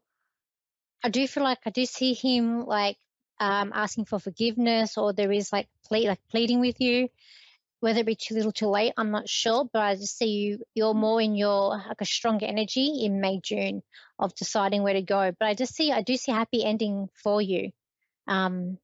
I 1.04 1.10
do 1.10 1.28
feel 1.28 1.44
like 1.44 1.60
I 1.66 1.70
do 1.70 1.86
see 1.86 2.14
him 2.14 2.66
like 2.66 2.98
um, 3.40 3.72
asking 3.76 4.06
for 4.06 4.20
forgiveness, 4.20 4.98
or 4.98 5.14
there 5.14 5.32
is 5.32 5.52
like 5.52 5.68
ple- 5.88 6.08
like 6.08 6.22
pleading 6.32 6.62
with 6.62 6.80
you. 6.80 7.10
Whether 7.82 8.00
it 8.00 8.06
be 8.06 8.16
too 8.16 8.36
little, 8.36 8.54
too 8.54 8.70
late, 8.70 8.94
I'm 8.98 9.12
not 9.12 9.28
sure. 9.28 9.70
But 9.72 9.82
I 9.82 9.96
just 9.96 10.18
see 10.18 10.30
you. 10.30 10.60
You're 10.74 10.94
more 10.94 11.22
in 11.22 11.36
your 11.36 11.84
like 11.88 12.00
a 12.00 12.06
stronger 12.06 12.46
energy 12.46 13.04
in 13.04 13.20
May, 13.20 13.42
June 13.44 13.84
of 14.20 14.36
deciding 14.36 14.84
where 14.84 14.94
to 14.94 15.02
go. 15.02 15.32
But 15.38 15.48
I 15.48 15.54
just 15.54 15.76
see, 15.76 15.92
I 15.92 16.02
do 16.02 16.16
see 16.16 16.32
a 16.32 16.36
happy 16.36 16.64
ending 16.64 17.10
for 17.24 17.42
you. 17.42 17.72
Um, 18.28 18.78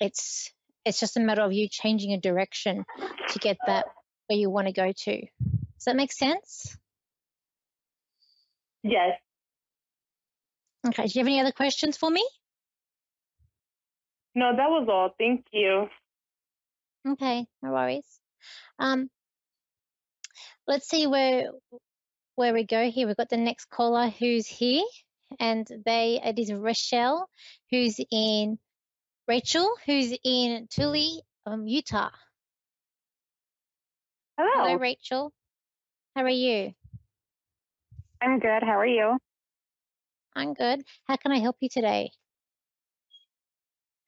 it's 0.00 0.52
it's 0.84 0.98
just 0.98 1.16
a 1.16 1.20
matter 1.20 1.42
of 1.42 1.52
you 1.52 1.68
changing 1.70 2.12
a 2.12 2.20
direction 2.20 2.84
to 3.28 3.38
get 3.38 3.58
that 3.66 3.86
where 4.26 4.38
you 4.38 4.48
want 4.48 4.66
to 4.66 4.72
go 4.72 4.92
to. 4.92 5.20
Does 5.20 5.84
that 5.86 5.96
make 5.96 6.12
sense? 6.12 6.76
Yes. 8.82 9.18
Okay. 10.86 11.06
Do 11.06 11.10
you 11.14 11.20
have 11.20 11.26
any 11.26 11.40
other 11.40 11.52
questions 11.52 11.98
for 11.98 12.10
me? 12.10 12.26
No, 14.34 14.52
that 14.56 14.68
was 14.70 14.88
all. 14.90 15.14
Thank 15.18 15.44
you. 15.52 15.88
Okay, 17.08 17.46
no 17.62 17.72
worries. 17.72 18.06
Um, 18.78 19.10
let's 20.66 20.88
see 20.88 21.06
where 21.06 21.50
where 22.40 22.54
we 22.54 22.64
go 22.64 22.90
here. 22.90 23.06
We've 23.06 23.16
got 23.16 23.28
the 23.28 23.36
next 23.36 23.66
caller 23.68 24.08
who's 24.08 24.46
here, 24.46 24.82
and 25.38 25.68
they 25.84 26.18
it 26.24 26.38
is 26.38 26.50
Rochelle, 26.50 27.28
who's 27.70 28.00
in 28.10 28.58
Rachel, 29.28 29.76
who's 29.84 30.16
in 30.24 30.66
Tooele, 30.68 31.20
um, 31.44 31.66
Utah. 31.66 32.08
Hello. 34.38 34.50
Hello, 34.54 34.74
Rachel. 34.76 35.32
How 36.16 36.22
are 36.22 36.30
you? 36.30 36.72
I'm 38.22 38.38
good. 38.38 38.62
How 38.62 38.78
are 38.78 38.86
you? 38.86 39.18
I'm 40.34 40.54
good. 40.54 40.80
How 41.06 41.16
can 41.16 41.32
I 41.32 41.40
help 41.40 41.56
you 41.60 41.68
today? 41.68 42.10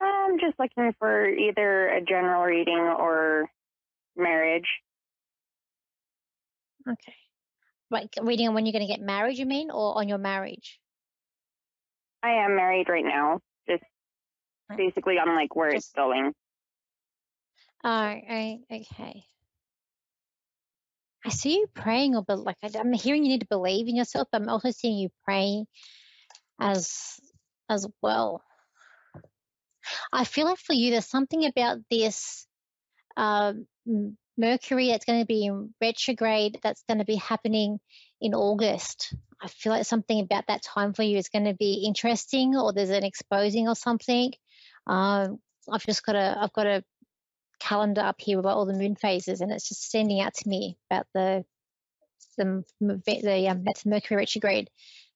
I'm 0.01 0.41
just 0.41 0.59
looking 0.59 0.95
for 0.99 1.29
either 1.29 1.89
a 1.91 2.01
general 2.01 2.45
reading 2.45 2.95
or 2.99 3.51
marriage. 4.17 4.69
Okay. 6.89 7.15
Like 7.93 8.15
reading 8.21 8.49
on 8.49 8.55
when 8.55 8.65
you're 8.67 8.73
going 8.73 8.87
to 8.87 8.93
get 8.93 9.01
married, 9.03 9.37
you 9.39 9.47
mean, 9.47 9.71
or 9.71 9.99
on 9.99 10.09
your 10.09 10.19
marriage? 10.19 10.81
I 12.23 12.45
am 12.45 12.57
married 12.57 12.89
right 12.89 13.05
now. 13.05 13.41
Just 13.69 13.83
basically 14.77 15.19
on 15.19 15.35
like 15.37 15.55
where 15.55 15.69
it's 15.69 15.93
going. 15.93 16.33
Oh, 17.85 17.89
I- 17.91 18.61
okay. 18.71 19.25
I 21.25 21.29
see 21.29 21.55
you 21.59 21.67
praying, 21.75 22.17
or 22.17 22.23
but 22.23 22.39
like 22.39 22.57
I- 22.63 22.79
I'm 22.79 22.93
hearing 22.93 23.25
you 23.25 23.31
need 23.31 23.43
to 23.43 23.47
believe 23.47 23.87
in 23.89 23.97
yourself. 23.97 24.29
But 24.33 24.43
I'm 24.43 24.49
also 24.49 24.71
seeing 24.71 24.99
you 24.99 25.11
praying 25.25 25.67
as 26.61 27.21
as 27.69 27.87
well. 28.01 28.43
I 30.13 30.25
feel 30.25 30.47
like 30.47 30.59
for 30.59 30.73
you, 30.73 30.91
there's 30.91 31.09
something 31.09 31.45
about 31.45 31.79
this 31.91 32.47
um, 33.17 33.67
Mercury 34.43 34.89
that's 34.89 35.05
going 35.05 35.21
to 35.21 35.27
be 35.27 35.47
in 35.47 35.73
retrograde 35.81 36.59
that's 36.65 36.83
going 36.89 36.99
to 36.99 37.05
be 37.05 37.15
happening 37.15 37.79
in 38.21 38.35
August. 38.35 39.15
I 39.41 39.47
feel 39.47 39.73
like 39.73 39.87
something 39.87 40.19
about 40.19 40.49
that 40.49 40.63
time 40.63 40.95
for 40.95 41.05
you 41.05 41.17
is 41.17 41.29
going 41.29 41.45
to 41.45 41.55
be 41.55 41.85
interesting, 41.87 42.57
or 42.57 42.73
there's 42.73 42.91
an 42.91 43.05
exposing 43.05 43.69
or 43.69 43.77
something. 43.77 44.33
Um, 44.89 45.39
I've 45.71 45.87
just 45.87 46.05
got 46.05 46.17
a 46.17 46.37
I've 46.41 46.53
got 46.53 46.67
a 46.67 46.83
calendar 47.61 48.01
up 48.01 48.21
here 48.21 48.41
about 48.41 48.57
all 48.57 48.67
the 48.67 48.75
moon 48.75 48.97
phases, 48.97 49.41
and 49.41 49.53
it's 49.53 49.69
just 49.69 49.85
standing 49.85 50.21
out 50.21 50.35
to 50.35 50.49
me 50.49 50.77
about 50.91 51.07
the 51.15 51.45
the 52.37 52.65
the 52.85 53.49
um, 53.49 53.63
that's 53.65 53.87
Mercury 53.87 54.17
retrograde 54.17 54.71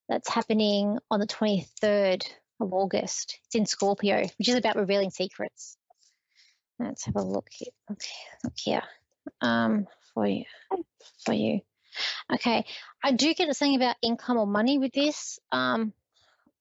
that's 0.09 0.31
happening 0.31 0.99
on 1.11 1.19
the 1.19 1.27
23rd 1.27 2.23
of 2.61 2.73
August. 2.73 3.41
It's 3.47 3.57
in 3.57 3.67
Scorpio, 3.67 4.23
which 4.39 4.49
is 4.49 4.55
about 4.55 4.77
revealing 4.77 5.11
secrets. 5.11 5.77
Let's 6.79 7.07
have 7.07 7.17
a 7.17 7.23
look 7.23 7.49
here. 7.51 7.73
Okay, 7.91 8.09
look 8.45 8.55
here. 8.57 8.83
Um, 9.41 9.87
for 10.15 10.27
you, 10.27 10.45
for 11.25 11.35
you. 11.35 11.61
Okay, 12.33 12.65
I 13.03 13.13
do 13.13 13.35
get 13.35 13.49
a 13.49 13.55
thing 13.55 13.77
about 13.77 13.97
income 14.03 14.39
or 14.39 14.47
money 14.47 14.79
with 14.79 14.93
this. 14.93 15.39
Um, 15.53 15.93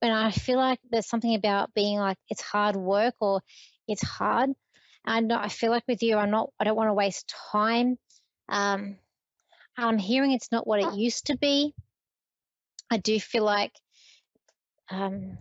and 0.01 0.13
I 0.13 0.31
feel 0.31 0.57
like 0.57 0.79
there's 0.89 1.07
something 1.07 1.35
about 1.35 1.73
being 1.73 1.97
like 1.99 2.17
it's 2.29 2.41
hard 2.41 2.75
work 2.75 3.15
or 3.19 3.41
it's 3.87 4.03
hard. 4.03 4.51
And 5.05 5.31
I 5.31 5.49
feel 5.49 5.71
like 5.71 5.83
with 5.87 6.01
you, 6.03 6.17
I'm 6.17 6.31
not. 6.31 6.51
I 6.59 6.63
don't 6.63 6.75
want 6.75 6.89
to 6.89 6.93
waste 6.93 7.33
time. 7.51 7.97
Um, 8.49 8.97
I'm 9.77 9.97
hearing 9.97 10.31
it's 10.31 10.51
not 10.51 10.65
what 10.65 10.79
it 10.81 10.95
used 10.95 11.27
to 11.27 11.37
be. 11.37 11.73
I 12.89 12.97
do 12.97 13.19
feel 13.19 13.43
like 13.43 13.73
um, 14.89 15.37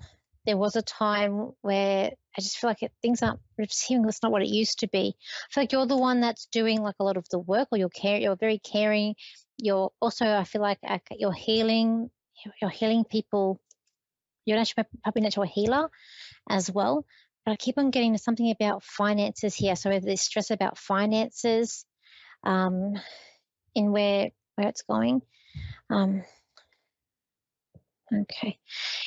there 0.47 0.57
was 0.57 0.77
a 0.77 0.83
time 0.83 1.53
where 1.63 2.11
I 2.37 2.41
just 2.41 2.59
feel 2.59 2.69
like 2.71 2.83
it, 2.83 2.93
things 3.01 3.23
aren't. 3.23 3.41
Hearing 3.57 4.05
it's 4.09 4.23
not 4.23 4.33
what 4.33 4.43
it 4.43 4.49
used 4.49 4.81
to 4.81 4.89
be. 4.89 5.15
I 5.17 5.53
feel 5.53 5.63
like 5.63 5.73
you're 5.73 5.87
the 5.87 5.97
one 5.97 6.21
that's 6.21 6.47
doing 6.47 6.83
like 6.83 6.97
a 7.01 7.05
lot 7.05 7.17
of 7.17 7.27
the 7.31 7.39
work, 7.39 7.69
or 7.71 7.79
you're 7.79 7.89
care. 7.89 8.19
You're 8.19 8.37
very 8.37 8.59
caring. 8.59 9.15
You're 9.59 9.91
also. 10.01 10.27
I 10.27 10.45
feel 10.45 10.63
like 10.63 10.79
uh, 10.87 10.99
you're 11.13 11.33
healing. 11.33 12.11
You're 12.61 12.71
healing 12.71 13.05
people. 13.05 13.61
You're 14.45 14.59
actually 14.59 14.85
probably 15.03 15.23
an 15.23 15.27
actual 15.27 15.45
healer 15.45 15.89
as 16.51 16.71
well. 16.71 17.07
But 17.47 17.53
I 17.53 17.57
keep 17.57 17.79
on 17.79 17.91
getting 17.91 18.13
to 18.13 18.19
something 18.19 18.51
about 18.51 18.83
finances 18.83 19.55
here. 19.55 19.77
So 19.77 19.99
there's 19.99 20.21
stress 20.21 20.51
about 20.51 20.79
finances, 20.79 21.85
um, 22.43 22.95
in 23.75 23.93
where 23.93 24.31
where 24.57 24.69
it's 24.69 24.83
going. 24.83 25.23
Um, 25.91 26.25
okay. 28.13 28.59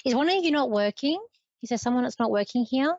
Is 0.05 0.15
one 0.15 0.29
of 0.29 0.43
you 0.43 0.51
not 0.51 0.69
working? 0.69 1.19
Is 1.63 1.69
there 1.69 1.77
someone 1.77 2.03
that's 2.03 2.19
not 2.19 2.31
working 2.31 2.65
here? 2.69 2.95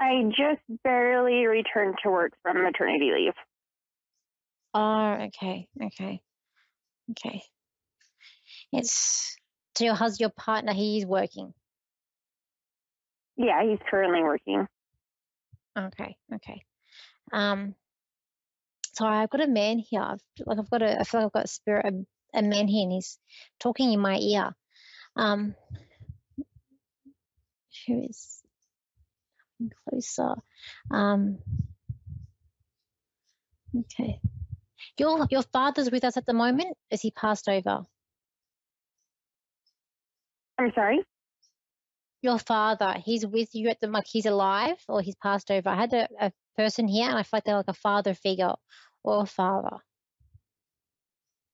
I 0.00 0.24
just 0.30 0.60
barely 0.82 1.46
returned 1.46 1.96
to 2.02 2.10
work 2.10 2.32
from 2.42 2.62
maternity 2.62 3.10
leave. 3.14 3.32
Oh, 4.74 5.12
okay, 5.26 5.68
okay, 5.80 6.20
okay. 7.12 7.42
It's 8.72 9.36
so 9.76 9.84
your 9.84 9.94
husband, 9.94 10.20
your 10.20 10.30
partner, 10.30 10.72
he's 10.72 11.06
working. 11.06 11.54
Yeah, 13.36 13.64
he's 13.64 13.78
currently 13.88 14.22
working. 14.22 14.66
Okay, 15.76 16.16
okay. 16.34 16.62
Um, 17.32 17.74
so 18.92 19.06
I've 19.06 19.30
got 19.30 19.42
a 19.42 19.48
man 19.48 19.78
here. 19.78 20.02
I've, 20.02 20.20
like 20.46 20.58
I've 20.58 20.70
got 20.70 20.82
a, 20.82 21.00
I 21.00 21.04
feel 21.04 21.20
like 21.20 21.26
I've 21.26 21.32
got 21.32 21.44
a 21.44 21.48
spirit, 21.48 21.86
a, 21.86 22.04
a 22.34 22.42
man 22.42 22.68
here, 22.68 22.82
and 22.82 22.92
he's 22.92 23.18
talking 23.60 23.92
in 23.92 24.00
my 24.00 24.18
ear. 24.18 24.54
Um, 25.16 25.54
who 27.86 28.02
is 28.02 28.42
closer? 29.88 30.34
Um, 30.90 31.38
okay. 33.78 34.20
Your 34.98 35.26
your 35.30 35.42
father's 35.42 35.90
with 35.90 36.04
us 36.04 36.16
at 36.16 36.26
the 36.26 36.34
moment. 36.34 36.76
Is 36.90 37.00
he 37.00 37.10
passed 37.10 37.48
over? 37.48 37.84
I'm 40.58 40.72
sorry? 40.74 41.00
Your 42.22 42.38
father, 42.38 42.96
he's 43.04 43.26
with 43.26 43.54
you 43.54 43.68
at 43.68 43.80
the 43.80 43.88
like 43.88 44.06
he's 44.06 44.26
alive 44.26 44.76
or 44.88 45.02
he's 45.02 45.16
passed 45.16 45.50
over. 45.50 45.68
I 45.68 45.76
had 45.76 45.92
a, 45.92 46.08
a 46.20 46.32
person 46.56 46.88
here, 46.88 47.08
and 47.08 47.18
I 47.18 47.22
felt 47.22 47.32
like 47.38 47.44
they're 47.44 47.56
like 47.56 47.68
a 47.68 47.74
father 47.74 48.14
figure 48.14 48.54
or 49.02 49.22
a 49.22 49.26
father. 49.26 49.78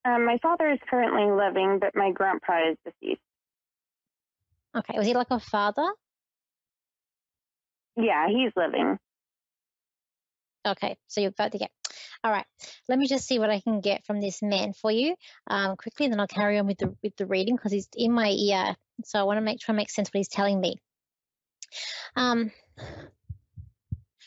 Um, 0.03 0.25
my 0.25 0.37
father 0.41 0.69
is 0.71 0.79
currently 0.89 1.31
living, 1.31 1.79
but 1.79 1.95
my 1.95 2.11
grandpa 2.11 2.71
is 2.71 2.77
deceased. 2.83 3.21
Okay, 4.75 4.97
was 4.97 5.05
he 5.05 5.13
like 5.13 5.27
a 5.29 5.39
father? 5.39 5.87
Yeah, 7.95 8.27
he's 8.27 8.51
living. 8.55 8.97
Okay, 10.65 10.97
so 11.07 11.21
you're 11.21 11.31
about 11.31 11.51
to 11.51 11.57
get. 11.57 11.71
All 12.23 12.31
right, 12.31 12.45
let 12.87 12.97
me 12.99 13.07
just 13.07 13.27
see 13.27 13.39
what 13.39 13.49
I 13.49 13.59
can 13.59 13.81
get 13.81 14.05
from 14.05 14.21
this 14.21 14.41
man 14.41 14.73
for 14.73 14.91
you 14.91 15.15
um, 15.47 15.75
quickly, 15.75 16.05
and 16.05 16.13
then 16.13 16.19
I'll 16.19 16.27
carry 16.27 16.57
on 16.57 16.67
with 16.67 16.77
the 16.77 16.95
with 17.03 17.15
the 17.17 17.25
reading 17.25 17.55
because 17.55 17.71
he's 17.71 17.89
in 17.95 18.11
my 18.11 18.29
ear, 18.29 18.75
so 19.03 19.19
I 19.19 19.23
want 19.23 19.37
to 19.37 19.41
make 19.41 19.59
try 19.59 19.73
and 19.73 19.77
make 19.77 19.89
sense 19.89 20.09
what 20.09 20.19
he's 20.19 20.27
telling 20.27 20.59
me. 20.59 20.77
Um, 22.15 22.51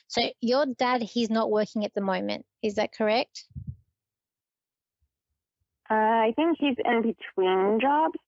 so 0.08 0.22
your 0.40 0.66
dad, 0.66 1.02
he's 1.02 1.30
not 1.30 1.50
working 1.50 1.84
at 1.84 1.94
the 1.94 2.00
moment, 2.00 2.44
is 2.62 2.74
that 2.74 2.92
correct? 2.92 3.44
Uh, 5.90 5.94
I 5.94 6.32
think 6.36 6.56
he's 6.58 6.76
in 6.84 7.02
between 7.02 7.80
jobs. 7.80 8.18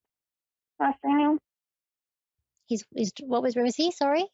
Last 0.78 0.98
I 1.04 1.08
knew. 1.08 1.38
He's, 2.66 2.84
he's 2.94 3.12
what 3.20 3.42
was 3.42 3.54
where 3.54 3.64
was 3.64 3.76
he? 3.76 3.92
Sorry. 3.92 4.24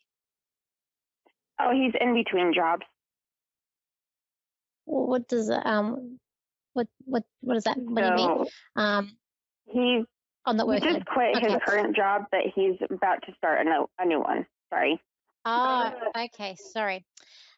Oh, 1.60 1.70
he's 1.72 1.92
in 2.00 2.14
between 2.14 2.52
jobs. 2.54 2.82
What 4.84 5.28
does 5.28 5.48
that, 5.48 5.66
um, 5.66 6.18
what 6.72 6.88
what 7.04 7.24
what 7.40 7.54
does 7.54 7.64
that? 7.64 7.76
What 7.76 8.02
do 8.02 8.08
you 8.08 8.14
mean? 8.14 8.46
So 8.76 8.82
Um, 8.82 9.16
he's 9.66 10.06
I'm 10.44 10.56
not 10.56 10.72
he 10.72 10.80
just 10.80 11.06
quit 11.06 11.38
his 11.38 11.54
current 11.64 11.94
job, 11.94 12.24
but 12.32 12.40
he's 12.54 12.74
about 12.90 13.22
to 13.26 13.34
start 13.36 13.60
a 13.60 13.64
new, 13.64 13.88
a 13.98 14.06
new 14.06 14.20
one. 14.20 14.46
Sorry. 14.70 15.00
Oh, 15.44 15.92
okay. 16.16 16.56
Sorry. 16.56 17.04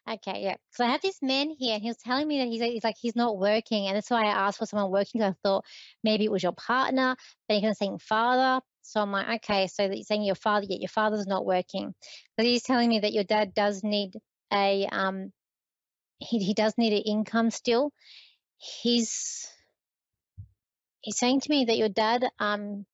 Okay, 0.07 0.43
yeah. 0.43 0.55
So 0.71 0.85
I 0.85 0.91
have 0.91 1.01
this 1.01 1.19
man 1.23 1.49
here, 1.49 1.73
and 1.73 1.81
he 1.81 1.89
was 1.89 1.97
telling 1.97 2.27
me 2.27 2.37
that 2.39 2.47
he's, 2.47 2.61
he's 2.61 2.83
like 2.83 2.97
he's 2.99 3.15
not 3.15 3.39
working, 3.39 3.87
and 3.87 3.95
that's 3.95 4.11
why 4.11 4.25
I 4.25 4.47
asked 4.47 4.59
for 4.59 4.67
someone 4.67 4.91
working. 4.91 5.23
I 5.23 5.33
thought 5.43 5.65
maybe 6.03 6.25
it 6.25 6.31
was 6.31 6.43
your 6.43 6.51
partner, 6.51 7.15
but 7.47 7.59
you're 7.59 7.73
to 7.73 7.97
father. 7.99 8.63
So 8.83 9.01
I'm 9.01 9.11
like, 9.11 9.43
okay, 9.43 9.65
so 9.65 9.87
that 9.87 9.95
you're 9.95 10.03
saying 10.03 10.21
your 10.21 10.35
father, 10.35 10.67
yet 10.69 10.79
your 10.79 10.89
father's 10.89 11.25
not 11.25 11.43
working. 11.43 11.95
But 12.37 12.45
he's 12.45 12.61
telling 12.61 12.89
me 12.89 12.99
that 12.99 13.13
your 13.13 13.23
dad 13.23 13.55
does 13.55 13.83
need 13.83 14.13
a 14.53 14.87
um, 14.91 15.31
he 16.19 16.37
he 16.37 16.53
does 16.53 16.75
need 16.77 16.93
an 16.93 17.01
income 17.01 17.49
still. 17.49 17.91
He's 18.57 19.47
he's 21.01 21.17
saying 21.17 21.41
to 21.41 21.49
me 21.49 21.65
that 21.65 21.77
your 21.77 21.89
dad 21.89 22.25
um 22.39 22.85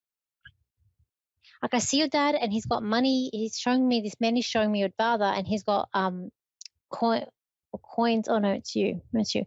like 1.62 1.74
I 1.74 1.80
see 1.80 1.98
your 1.98 2.08
dad 2.08 2.36
and 2.36 2.54
he's 2.54 2.66
got 2.66 2.84
money. 2.84 3.30
He's 3.34 3.58
showing 3.58 3.86
me 3.86 4.02
this 4.02 4.20
man 4.22 4.38
is 4.38 4.46
showing 4.46 4.72
me 4.72 4.80
your 4.80 4.94
father 4.98 5.26
and 5.26 5.46
he's 5.46 5.64
got 5.64 5.90
um 5.94 6.30
coin 6.92 7.26
or 7.72 7.80
coins. 7.80 8.28
Oh 8.28 8.40
no, 8.40 8.52
it's 8.52 8.76
you. 8.76 9.02
No, 9.14 9.22
it's 9.22 9.34
you. 9.34 9.46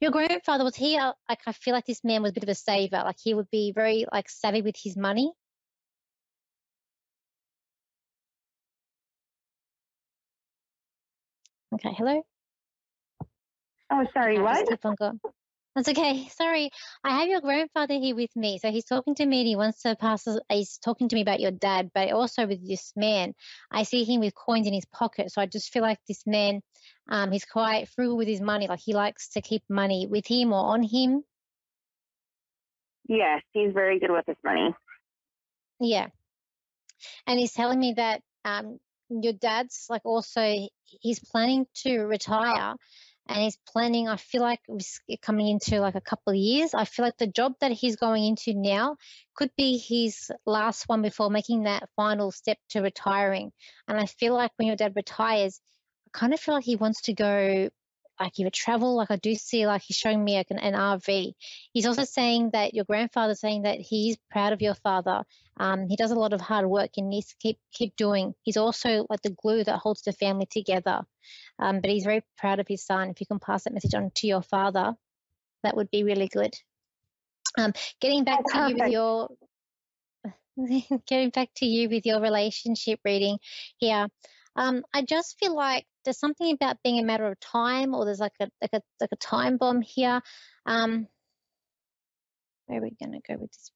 Your 0.00 0.10
grandfather 0.10 0.64
was 0.64 0.76
he 0.76 0.96
uh, 0.96 1.12
like 1.28 1.40
I 1.46 1.52
feel 1.52 1.74
like 1.74 1.86
this 1.86 2.04
man 2.04 2.22
was 2.22 2.30
a 2.30 2.34
bit 2.34 2.42
of 2.42 2.48
a 2.48 2.54
saver. 2.54 3.02
Like 3.04 3.16
he 3.22 3.34
would 3.34 3.50
be 3.50 3.72
very 3.74 4.06
like 4.12 4.28
savvy 4.28 4.62
with 4.62 4.76
his 4.82 4.96
money. 4.96 5.32
Okay, 11.74 11.94
hello. 11.96 12.22
Oh, 13.90 14.06
sorry. 14.12 14.40
What? 14.40 14.68
keep 14.68 14.84
on 14.84 14.94
going. 14.94 15.20
That's 15.74 15.88
okay. 15.88 16.28
Sorry. 16.28 16.70
I 17.02 17.20
have 17.20 17.28
your 17.28 17.40
grandfather 17.40 17.94
here 17.94 18.14
with 18.14 18.34
me. 18.36 18.58
So 18.58 18.70
he's 18.70 18.84
talking 18.84 19.14
to 19.14 19.24
me 19.24 19.40
and 19.40 19.48
he 19.48 19.56
wants 19.56 19.82
to 19.82 19.96
pass, 19.96 20.26
he's 20.50 20.76
talking 20.78 21.08
to 21.08 21.16
me 21.16 21.22
about 21.22 21.40
your 21.40 21.50
dad, 21.50 21.90
but 21.94 22.12
also 22.12 22.46
with 22.46 22.66
this 22.66 22.92
man. 22.94 23.32
I 23.70 23.84
see 23.84 24.04
him 24.04 24.20
with 24.20 24.34
coins 24.34 24.66
in 24.66 24.74
his 24.74 24.84
pocket. 24.84 25.32
So 25.32 25.40
I 25.40 25.46
just 25.46 25.72
feel 25.72 25.82
like 25.82 25.98
this 26.06 26.26
man, 26.26 26.60
um, 27.08 27.32
he's 27.32 27.46
quite 27.46 27.88
frugal 27.88 28.18
with 28.18 28.28
his 28.28 28.42
money. 28.42 28.68
Like 28.68 28.80
he 28.80 28.92
likes 28.92 29.30
to 29.30 29.40
keep 29.40 29.62
money 29.70 30.06
with 30.06 30.26
him 30.26 30.52
or 30.52 30.74
on 30.74 30.82
him. 30.82 31.24
Yes, 33.08 33.40
he's 33.52 33.72
very 33.72 33.98
good 33.98 34.10
with 34.10 34.26
his 34.26 34.36
money. 34.44 34.74
Yeah. 35.80 36.08
And 37.26 37.38
he's 37.38 37.52
telling 37.52 37.80
me 37.80 37.94
that 37.94 38.20
um, 38.44 38.78
your 39.08 39.32
dad's 39.32 39.86
like 39.88 40.02
also, 40.04 40.68
he's 40.84 41.18
planning 41.18 41.66
to 41.82 42.00
retire 42.00 42.74
and 43.28 43.38
he's 43.38 43.58
planning 43.68 44.08
i 44.08 44.16
feel 44.16 44.42
like 44.42 44.60
coming 45.22 45.48
into 45.48 45.80
like 45.80 45.94
a 45.94 46.00
couple 46.00 46.32
of 46.32 46.36
years 46.36 46.74
i 46.74 46.84
feel 46.84 47.04
like 47.04 47.16
the 47.18 47.26
job 47.26 47.52
that 47.60 47.72
he's 47.72 47.96
going 47.96 48.24
into 48.24 48.54
now 48.54 48.96
could 49.34 49.50
be 49.56 49.78
his 49.78 50.30
last 50.46 50.88
one 50.88 51.02
before 51.02 51.30
making 51.30 51.62
that 51.62 51.88
final 51.96 52.30
step 52.30 52.58
to 52.68 52.80
retiring. 52.80 53.50
And 53.88 53.98
i 53.98 54.06
feel 54.06 54.34
like 54.34 54.50
when 54.56 54.68
your 54.68 54.76
dad 54.76 54.92
retires 54.96 55.60
i 56.06 56.18
kind 56.18 56.34
of 56.34 56.40
feel 56.40 56.54
like 56.54 56.64
he 56.64 56.76
wants 56.76 57.02
to 57.02 57.14
go 57.14 57.68
like 58.20 58.38
either 58.38 58.50
travel 58.50 58.94
like 58.96 59.10
i 59.10 59.16
do 59.16 59.34
see 59.34 59.66
like 59.66 59.82
he's 59.82 59.96
showing 59.96 60.22
me 60.22 60.36
like 60.36 60.50
an, 60.50 60.58
an 60.58 60.74
rv 60.74 61.32
he's 61.72 61.86
also 61.86 62.04
saying 62.04 62.50
that 62.52 62.74
your 62.74 62.84
grandfather's 62.84 63.40
saying 63.40 63.62
that 63.62 63.80
he's 63.80 64.16
proud 64.30 64.52
of 64.52 64.60
your 64.62 64.74
father. 64.74 65.22
Um, 65.58 65.86
he 65.86 65.96
does 65.96 66.10
a 66.10 66.18
lot 66.18 66.32
of 66.32 66.40
hard 66.40 66.66
work 66.66 66.90
and 66.96 67.10
needs 67.10 67.28
to 67.28 67.36
keep 67.38 67.58
keep 67.72 67.94
doing. 67.96 68.34
He's 68.42 68.56
also 68.56 69.06
like 69.10 69.20
the 69.20 69.36
glue 69.42 69.62
that 69.64 69.78
holds 69.78 70.02
the 70.02 70.12
family 70.12 70.46
together 70.46 71.02
um, 71.62 71.80
but 71.80 71.90
he's 71.90 72.04
very 72.04 72.24
proud 72.38 72.58
of 72.58 72.66
his 72.66 72.84
son. 72.84 73.10
If 73.10 73.20
you 73.20 73.26
can 73.26 73.38
pass 73.38 73.64
that 73.64 73.72
message 73.72 73.94
on 73.94 74.10
to 74.16 74.26
your 74.26 74.42
father, 74.42 74.94
that 75.62 75.76
would 75.76 75.90
be 75.92 76.02
really 76.02 76.26
good. 76.26 76.52
Um, 77.56 77.72
getting 78.00 78.24
back 78.24 78.40
to 78.46 78.68
you 78.68 78.76
with 78.76 78.92
your 78.92 79.28
getting 81.06 81.30
back 81.30 81.50
to 81.56 81.66
you 81.66 81.88
with 81.88 82.04
your 82.04 82.20
relationship 82.20 82.98
reading 83.04 83.38
here. 83.76 84.08
Um, 84.56 84.82
I 84.92 85.02
just 85.02 85.38
feel 85.38 85.54
like 85.54 85.86
there's 86.04 86.18
something 86.18 86.52
about 86.52 86.82
being 86.82 86.98
a 86.98 87.04
matter 87.04 87.26
of 87.26 87.38
time, 87.38 87.94
or 87.94 88.04
there's 88.04 88.18
like 88.18 88.32
a 88.40 88.48
like 88.60 88.72
a 88.72 88.82
like 89.00 89.10
a 89.12 89.16
time 89.16 89.56
bomb 89.56 89.82
here. 89.82 90.20
Um, 90.66 91.06
where 92.66 92.80
are 92.80 92.82
we 92.82 92.96
going 93.00 93.12
to 93.12 93.20
go 93.26 93.40
with 93.40 93.52
this 93.52 93.70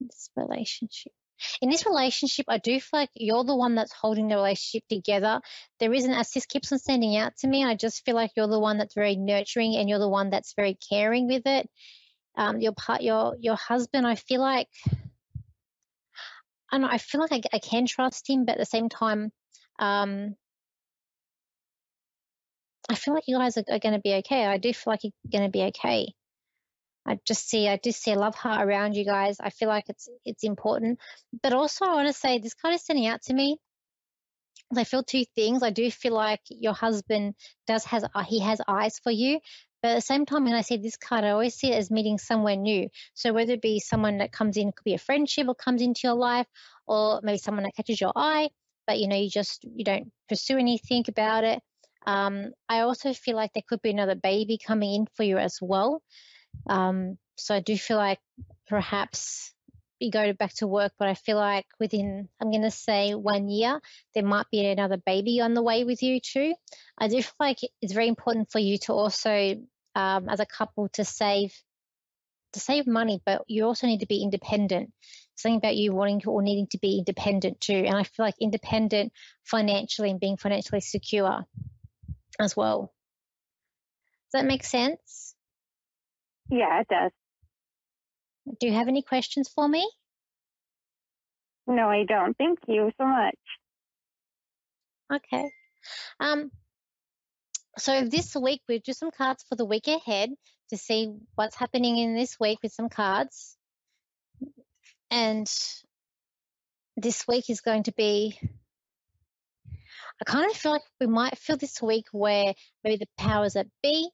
this 0.00 0.30
relationship? 0.34 1.12
In 1.60 1.70
this 1.70 1.86
relationship, 1.86 2.46
I 2.48 2.58
do 2.58 2.80
feel 2.80 3.00
like 3.00 3.10
you're 3.14 3.44
the 3.44 3.56
one 3.56 3.74
that's 3.74 3.92
holding 3.92 4.28
the 4.28 4.36
relationship 4.36 4.84
together. 4.88 5.40
There 5.80 5.92
isn't, 5.92 6.12
this 6.34 6.46
keeps 6.46 6.72
on 6.72 6.78
standing 6.78 7.16
out 7.16 7.36
to 7.38 7.48
me, 7.48 7.64
I 7.64 7.74
just 7.74 8.04
feel 8.04 8.14
like 8.14 8.32
you're 8.36 8.48
the 8.48 8.60
one 8.60 8.78
that's 8.78 8.94
very 8.94 9.16
nurturing 9.16 9.76
and 9.76 9.88
you're 9.88 9.98
the 9.98 10.08
one 10.08 10.30
that's 10.30 10.54
very 10.54 10.78
caring 10.88 11.26
with 11.28 11.42
it. 11.46 11.68
Um, 12.36 12.60
your 12.60 12.72
part, 12.72 13.02
your 13.02 13.36
your 13.38 13.56
husband, 13.56 14.06
I 14.06 14.14
feel 14.14 14.40
like, 14.40 14.68
I 16.70 16.78
know, 16.78 16.88
I 16.90 16.96
feel 16.98 17.20
like 17.20 17.32
I, 17.32 17.42
I 17.52 17.58
can 17.58 17.86
trust 17.86 18.28
him, 18.28 18.46
but 18.46 18.52
at 18.52 18.58
the 18.58 18.64
same 18.64 18.88
time, 18.88 19.30
um, 19.78 20.34
I 22.88 22.94
feel 22.94 23.14
like 23.14 23.24
you 23.26 23.36
guys 23.36 23.56
are, 23.58 23.64
are 23.70 23.78
going 23.78 23.94
to 23.94 24.00
be 24.00 24.14
okay. 24.14 24.46
I 24.46 24.58
do 24.58 24.72
feel 24.72 24.92
like 24.92 25.04
you're 25.04 25.12
going 25.30 25.44
to 25.44 25.50
be 25.50 25.62
okay. 25.64 26.14
I 27.06 27.18
just 27.26 27.48
see 27.48 27.68
I 27.68 27.76
do 27.76 27.92
see 27.92 28.12
a 28.12 28.18
love 28.18 28.34
heart 28.34 28.66
around 28.66 28.94
you 28.94 29.04
guys. 29.04 29.36
I 29.40 29.50
feel 29.50 29.68
like 29.68 29.88
it's 29.88 30.08
it's 30.24 30.44
important. 30.44 30.98
But 31.42 31.52
also 31.52 31.84
I 31.84 31.94
want 31.94 32.08
to 32.08 32.12
say 32.12 32.38
this 32.38 32.54
card 32.54 32.74
is 32.74 32.82
standing 32.82 33.06
out 33.06 33.22
to 33.22 33.34
me. 33.34 33.58
I 34.76 34.84
feel 34.84 35.02
two 35.02 35.24
things. 35.34 35.62
I 35.62 35.70
do 35.70 35.90
feel 35.90 36.14
like 36.14 36.40
your 36.48 36.72
husband 36.72 37.34
does 37.66 37.84
has 37.84 38.04
uh, 38.14 38.22
he 38.24 38.40
has 38.40 38.60
eyes 38.66 38.98
for 38.98 39.10
you, 39.10 39.40
but 39.82 39.90
at 39.90 39.94
the 39.96 40.00
same 40.00 40.24
time, 40.26 40.44
when 40.44 40.54
I 40.54 40.62
see 40.62 40.76
this 40.76 40.96
card, 40.96 41.24
I 41.24 41.30
always 41.30 41.54
see 41.56 41.72
it 41.72 41.76
as 41.76 41.90
meeting 41.90 42.16
somewhere 42.16 42.56
new. 42.56 42.88
So 43.14 43.32
whether 43.32 43.54
it 43.54 43.60
be 43.62 43.80
someone 43.80 44.18
that 44.18 44.32
comes 44.32 44.56
in, 44.56 44.70
could 44.70 44.84
be 44.84 44.94
a 44.94 44.98
friendship 44.98 45.48
or 45.48 45.56
comes 45.56 45.82
into 45.82 46.02
your 46.04 46.14
life, 46.14 46.46
or 46.86 47.20
maybe 47.22 47.38
someone 47.38 47.64
that 47.64 47.74
catches 47.74 48.00
your 48.00 48.12
eye, 48.14 48.50
but 48.86 49.00
you 49.00 49.08
know 49.08 49.16
you 49.16 49.28
just 49.28 49.64
you 49.64 49.84
don't 49.84 50.12
pursue 50.28 50.56
anything 50.56 51.04
about 51.08 51.42
it. 51.42 51.60
Um, 52.06 52.52
I 52.68 52.80
also 52.80 53.12
feel 53.12 53.36
like 53.36 53.52
there 53.52 53.62
could 53.68 53.82
be 53.82 53.90
another 53.90 54.14
baby 54.14 54.58
coming 54.64 54.94
in 54.94 55.06
for 55.16 55.24
you 55.24 55.38
as 55.38 55.58
well. 55.60 56.00
Um, 56.68 57.18
so 57.36 57.54
I 57.54 57.60
do 57.60 57.76
feel 57.76 57.96
like 57.96 58.20
perhaps 58.68 59.52
you 59.98 60.10
go 60.10 60.32
back 60.32 60.54
to 60.54 60.66
work, 60.66 60.92
but 60.98 61.08
I 61.08 61.14
feel 61.14 61.36
like 61.36 61.66
within, 61.78 62.28
I'm 62.40 62.50
going 62.50 62.62
to 62.62 62.70
say 62.70 63.14
one 63.14 63.48
year, 63.48 63.80
there 64.14 64.24
might 64.24 64.46
be 64.50 64.64
another 64.66 64.96
baby 64.96 65.40
on 65.40 65.54
the 65.54 65.62
way 65.62 65.84
with 65.84 66.02
you 66.02 66.20
too. 66.20 66.54
I 66.98 67.08
do 67.08 67.22
feel 67.22 67.32
like 67.38 67.58
it's 67.80 67.92
very 67.92 68.08
important 68.08 68.50
for 68.50 68.58
you 68.58 68.78
to 68.78 68.92
also, 68.92 69.56
um, 69.94 70.28
as 70.28 70.40
a 70.40 70.46
couple, 70.46 70.88
to 70.94 71.04
save 71.04 71.52
to 72.52 72.60
save 72.60 72.86
money, 72.86 73.20
but 73.24 73.42
you 73.48 73.64
also 73.64 73.86
need 73.86 74.00
to 74.00 74.06
be 74.06 74.22
independent. 74.22 74.92
Something 75.36 75.56
about 75.56 75.76
you 75.76 75.92
wanting 75.94 76.20
to, 76.20 76.30
or 76.30 76.42
needing 76.42 76.66
to 76.68 76.78
be 76.78 76.98
independent 76.98 77.60
too. 77.60 77.84
And 77.86 77.96
I 77.96 78.02
feel 78.02 78.26
like 78.26 78.34
independent 78.40 79.12
financially 79.44 80.10
and 80.10 80.20
being 80.20 80.36
financially 80.36 80.80
secure 80.80 81.44
as 82.38 82.56
well. 82.56 82.92
Does 84.32 84.42
that 84.42 84.46
make 84.46 84.64
sense? 84.64 85.31
Yeah, 86.52 86.82
it 86.82 86.88
does. 86.88 87.12
Do 88.60 88.66
you 88.66 88.74
have 88.74 88.88
any 88.88 89.00
questions 89.00 89.48
for 89.48 89.66
me? 89.66 89.90
No, 91.66 91.88
I 91.88 92.04
don't. 92.04 92.36
Thank 92.36 92.58
you 92.68 92.90
so 93.00 93.06
much. 93.06 93.38
Okay. 95.14 95.50
Um, 96.20 96.50
so 97.78 98.04
this 98.04 98.36
week 98.36 98.60
we'll 98.68 98.80
do 98.84 98.92
some 98.92 99.10
cards 99.10 99.46
for 99.48 99.56
the 99.56 99.64
week 99.64 99.88
ahead 99.88 100.28
to 100.68 100.76
see 100.76 101.14
what's 101.36 101.56
happening 101.56 101.96
in 101.96 102.14
this 102.14 102.36
week 102.38 102.58
with 102.62 102.72
some 102.72 102.90
cards. 102.90 103.56
And 105.10 105.50
this 106.98 107.26
week 107.26 107.48
is 107.48 107.62
going 107.62 107.84
to 107.84 107.92
be 107.92 108.38
I 110.20 110.24
kind 110.24 110.50
of 110.50 110.56
feel 110.56 110.72
like 110.72 110.82
we 111.00 111.06
might 111.06 111.38
feel 111.38 111.56
this 111.56 111.80
week 111.80 112.04
where 112.12 112.52
maybe 112.84 112.96
the 112.96 113.08
powers 113.16 113.54
that 113.54 113.68
be 113.82 114.10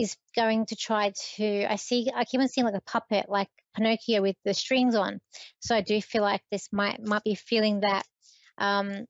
is 0.00 0.16
going 0.34 0.66
to 0.66 0.76
try 0.76 1.12
to 1.36 1.64
I 1.70 1.76
see 1.76 2.10
I 2.14 2.24
keep 2.24 2.40
on 2.40 2.48
seeing 2.48 2.64
like 2.64 2.74
a 2.74 2.80
puppet 2.80 3.26
like 3.28 3.48
Pinocchio 3.74 4.22
with 4.22 4.36
the 4.44 4.54
strings 4.54 4.94
on. 4.94 5.20
So 5.60 5.76
I 5.76 5.80
do 5.80 6.00
feel 6.00 6.22
like 6.22 6.42
this 6.50 6.68
might 6.72 7.00
might 7.02 7.24
be 7.24 7.34
feeling 7.34 7.80
that 7.80 8.04
um 8.58 9.06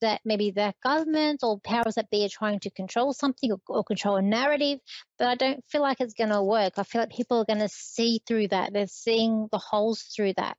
that 0.00 0.20
maybe 0.24 0.50
the 0.50 0.74
government 0.82 1.40
or 1.42 1.58
powers 1.60 1.94
that 1.94 2.10
be 2.10 2.24
are 2.26 2.28
trying 2.28 2.60
to 2.60 2.70
control 2.70 3.12
something 3.14 3.52
or, 3.52 3.60
or 3.68 3.84
control 3.84 4.16
a 4.16 4.22
narrative, 4.22 4.78
but 5.18 5.28
I 5.28 5.34
don't 5.34 5.64
feel 5.68 5.80
like 5.80 6.00
it's 6.00 6.12
going 6.12 6.30
to 6.30 6.42
work. 6.42 6.74
I 6.76 6.82
feel 6.82 7.00
like 7.00 7.10
people 7.10 7.38
are 7.38 7.46
going 7.46 7.60
to 7.60 7.70
see 7.70 8.20
through 8.26 8.48
that. 8.48 8.74
They're 8.74 8.86
seeing 8.86 9.48
the 9.50 9.58
holes 9.58 10.02
through 10.14 10.34
that. 10.36 10.58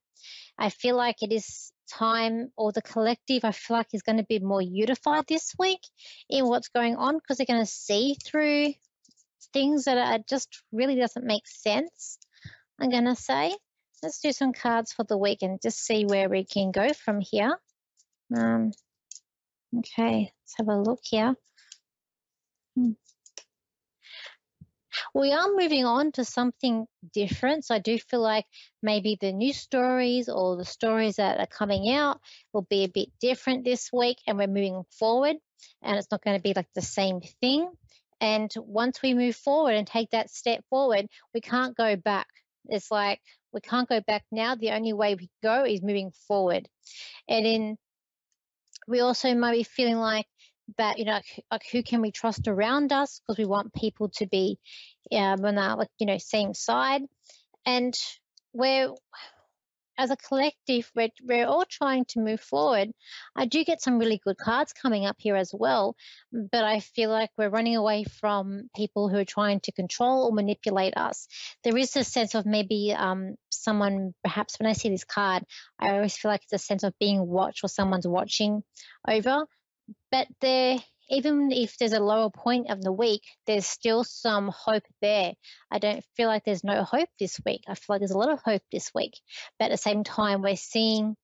I 0.58 0.70
feel 0.70 0.96
like 0.96 1.22
it 1.22 1.32
is 1.32 1.72
time 1.92 2.52
or 2.58 2.72
the 2.72 2.82
collective, 2.82 3.46
I 3.46 3.52
feel 3.52 3.78
like 3.78 3.88
is 3.94 4.02
going 4.02 4.18
to 4.18 4.24
be 4.24 4.40
more 4.40 4.62
unified 4.62 5.26
this 5.28 5.54
week 5.60 5.82
in 6.30 6.48
what's 6.48 6.70
going 6.70 6.96
on 6.96 7.16
because 7.16 7.38
they're 7.38 7.46
going 7.46 7.66
to 7.66 7.72
see 7.72 8.18
through 8.26 8.74
things 9.54 9.86
that 9.86 9.98
are 9.98 10.20
just 10.28 10.62
really 10.72 10.96
doesn't 10.96 11.26
make 11.26 11.48
sense. 11.48 12.18
I'm 12.80 12.90
going 12.90 13.06
to 13.06 13.16
say, 13.16 13.56
let's 14.04 14.22
do 14.22 14.32
some 14.32 14.54
cards 14.54 14.94
for 14.94 15.04
the 15.04 15.18
week 15.18 15.40
and 15.42 15.62
just 15.62 15.80
see 15.80 16.06
where 16.06 16.30
we 16.30 16.46
can 16.46 16.72
go 16.72 16.94
from 16.94 17.20
here. 17.22 17.58
Um, 18.36 18.72
okay, 19.78 20.32
let's 20.42 20.56
have 20.58 20.68
a 20.68 20.78
look 20.82 21.00
here. 21.04 21.36
Hmm 22.76 22.92
we 25.14 25.32
are 25.32 25.48
moving 25.56 25.86
on 25.86 26.12
to 26.14 26.26
something 26.26 26.86
different. 27.14 27.66
So 27.66 27.76
I 27.76 27.80
do 27.80 27.98
feel 27.98 28.22
like 28.22 28.46
maybe 28.82 29.18
the 29.20 29.32
new 29.32 29.54
stories 29.54 30.30
or 30.30 30.58
the 30.58 30.66
stories 30.66 31.16
that 31.18 31.40
are 31.40 31.48
coming 31.48 31.94
out 31.94 32.20
will 32.54 32.68
be 32.70 32.84
a 32.84 32.90
bit 32.90 33.10
different 33.20 33.66
this 33.66 33.92
week 33.92 34.18
and 34.28 34.38
we're 34.38 34.48
moving 34.48 34.84
forward 35.00 35.38
and 35.82 35.98
it's 35.98 36.12
not 36.12 36.24
going 36.24 36.38
to 36.38 36.44
be 36.44 36.54
like 36.54 36.68
the 36.76 36.82
same 36.82 37.22
thing. 37.42 37.70
And 38.22 38.52
once 38.58 39.02
we 39.02 39.14
move 39.14 39.36
forward 39.36 39.76
and 39.76 39.86
take 39.86 40.12
that 40.12 40.30
step 40.30 40.64
forward, 40.70 41.08
we 41.34 41.42
can't 41.42 41.76
go 41.76 41.96
back. 41.96 42.28
It's 42.68 42.90
like 42.90 43.22
we 43.54 43.62
can't 43.62 43.90
go 43.90 44.02
back 44.02 44.24
now. 44.32 44.56
The 44.56 44.72
only 44.72 44.94
way 44.94 45.16
we 45.16 45.30
go 45.44 45.66
is 45.66 45.82
moving 45.82 46.12
forward. 46.28 46.68
And 47.28 47.46
in 47.46 47.78
we 48.88 49.00
also 49.00 49.34
might 49.36 49.54
be 49.54 49.64
feeling 49.64 49.98
like 49.98 50.28
that 50.78 50.98
you 50.98 51.06
know 51.06 51.20
like, 51.52 51.64
who 51.72 51.84
can 51.84 52.02
we 52.02 52.12
trust 52.12 52.48
around 52.48 52.92
us 52.92 53.20
because 53.20 53.38
we 53.38 53.46
want 53.46 53.74
people 53.74 54.10
to 54.10 54.26
be 54.26 54.58
um, 55.12 55.46
on 55.46 55.58
our 55.58 55.78
like 55.78 55.90
you 56.00 56.08
know 56.08 56.18
same 56.18 56.54
side 56.54 57.04
and 57.66 57.96
we're 58.54 58.90
as 59.98 60.12
a 60.12 60.18
collective 60.18 60.92
we're, 60.96 61.10
we're 61.24 61.48
all 61.48 61.66
trying 61.70 62.06
to 62.06 62.20
move 62.20 62.42
forward. 62.42 62.92
I 63.36 63.46
do 63.46 63.64
get 63.64 63.82
some 63.82 64.00
really 64.00 64.20
good 64.24 64.38
cards 64.38 64.74
coming 64.74 65.06
up 65.06 65.18
here 65.20 65.36
as 65.36 65.52
well 65.54 65.96
but 66.32 66.64
i 66.64 66.80
feel 66.80 67.10
like 67.10 67.30
we're 67.38 67.50
running 67.50 67.76
away 67.76 68.04
from 68.04 68.70
people 68.76 69.10
who 69.10 69.18
are 69.18 69.26
trying 69.26 69.60
to 69.62 69.72
control 69.72 70.26
or 70.26 70.32
manipulate 70.34 70.96
us. 70.98 71.28
There 71.64 71.78
is 71.78 71.96
a 71.96 72.04
sense 72.04 72.36
of 72.36 72.46
maybe 72.46 72.94
um, 72.98 73.36
someone 73.50 74.14
perhaps 74.24 74.60
when 74.60 74.68
i 74.68 74.74
see 74.74 74.90
this 74.90 75.04
card 75.04 75.44
i 75.80 75.92
always 75.92 76.16
feel 76.16 76.32
like 76.32 76.42
it's 76.44 76.62
a 76.62 76.66
sense 76.66 76.84
of 76.84 76.94
being 77.00 77.26
watched 77.26 77.64
or 77.64 77.68
someone's 77.68 78.08
watching 78.08 78.64
over 79.08 79.46
but 80.12 80.28
there 80.42 80.78
even 81.10 81.52
if 81.52 81.78
there's 81.78 81.94
a 81.94 82.00
lower 82.00 82.30
point 82.30 82.70
of 82.70 82.82
the 82.82 82.92
week, 82.92 83.22
there's 83.46 83.66
still 83.66 84.04
some 84.04 84.50
hope 84.50 84.84
there. 85.02 85.34
I 85.72 85.80
don't 85.80 86.04
feel 86.16 86.28
like 86.28 86.44
there's 86.46 86.64
no 86.64 86.84
hope 86.84 87.10
this 87.20 87.40
week. 87.46 87.64
I 87.68 87.76
feel 87.76 87.96
like 87.96 88.00
there's 88.00 88.12
a 88.12 88.18
lot 88.18 88.32
of 88.32 88.42
hope 88.44 88.64
this 88.72 88.92
week. 88.94 89.14
But 89.60 89.66
at 89.66 89.72
the 89.72 89.78
same 89.78 90.04
time, 90.04 90.42
we're 90.42 90.56
seeing 90.56 91.16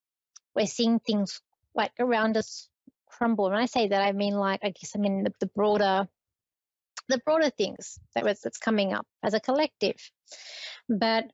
we're 0.55 0.67
seeing 0.67 0.99
things 0.99 1.41
like 1.73 1.91
around 1.99 2.37
us 2.37 2.67
crumble. 3.07 3.45
When 3.49 3.59
I 3.59 3.65
say 3.65 3.87
that, 3.87 4.01
I 4.01 4.11
mean 4.11 4.35
like 4.35 4.59
I 4.63 4.69
guess 4.69 4.91
I 4.95 4.99
mean 4.99 5.23
the, 5.23 5.33
the 5.39 5.47
broader 5.55 6.07
the 7.07 7.19
broader 7.25 7.49
things 7.49 7.99
that 8.15 8.23
was 8.23 8.39
that's 8.41 8.57
coming 8.57 8.93
up 8.93 9.05
as 9.23 9.33
a 9.33 9.39
collective. 9.39 9.97
But 10.87 11.25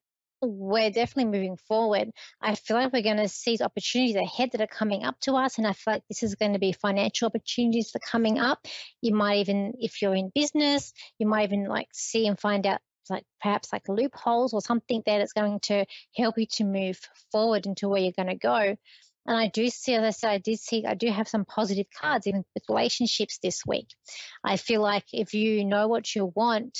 we're 0.42 0.92
definitely 0.92 1.32
moving 1.32 1.58
forward. 1.68 2.12
I 2.42 2.56
feel 2.56 2.78
like 2.78 2.94
we're 2.94 3.02
going 3.02 3.18
to 3.18 3.28
see 3.28 3.58
opportunities 3.62 4.16
ahead 4.16 4.52
that 4.52 4.62
are 4.62 4.68
coming 4.68 5.04
up 5.04 5.20
to 5.22 5.34
us. 5.34 5.58
And 5.58 5.66
I 5.66 5.74
feel 5.74 5.96
like 5.96 6.04
this 6.08 6.24
is 6.24 6.36
going 6.36 6.54
to 6.54 6.60
be 6.60 6.74
financial 6.74 7.28
opportunities 7.28 7.92
that 7.92 8.04
are 8.04 8.12
coming 8.12 8.40
up. 8.40 8.66
You 9.02 9.16
might 9.16 9.40
even, 9.40 9.74
if 9.80 10.02
you're 10.02 10.16
in 10.16 10.32
business, 10.34 10.94
you 11.18 11.28
might 11.28 11.46
even 11.50 11.66
like 11.66 11.88
see 11.94 12.28
and 12.28 12.40
find 12.40 12.66
out 12.68 12.82
like 13.10 13.24
perhaps 13.42 13.72
like 13.72 13.88
loopholes 13.88 14.54
or 14.54 14.62
something 14.62 15.02
that 15.06 15.22
is 15.22 15.34
going 15.34 15.60
to 15.62 15.86
help 16.16 16.38
you 16.38 16.46
to 16.46 16.66
move 16.66 17.00
forward 17.32 17.66
into 17.66 17.88
where 17.88 18.02
you're 18.02 18.12
going 18.12 18.28
to 18.28 18.36
go. 18.36 18.76
And 19.28 19.36
I 19.38 19.48
do 19.48 19.70
see, 19.70 19.94
as 19.94 20.04
I 20.04 20.10
said, 20.12 20.30
I 20.30 20.38
did 20.38 20.60
see, 20.60 20.86
I 20.86 20.94
do 20.94 21.10
have 21.10 21.28
some 21.28 21.46
positive 21.46 21.88
cards 22.00 22.28
even 22.28 22.46
with 22.54 22.64
relationships 22.70 23.40
this 23.42 23.62
week. 23.66 23.88
I 24.44 24.58
feel 24.58 24.82
like 24.82 25.04
if 25.12 25.34
you 25.34 25.66
know 25.66 25.88
what 25.88 26.16
you 26.16 26.32
want, 26.34 26.78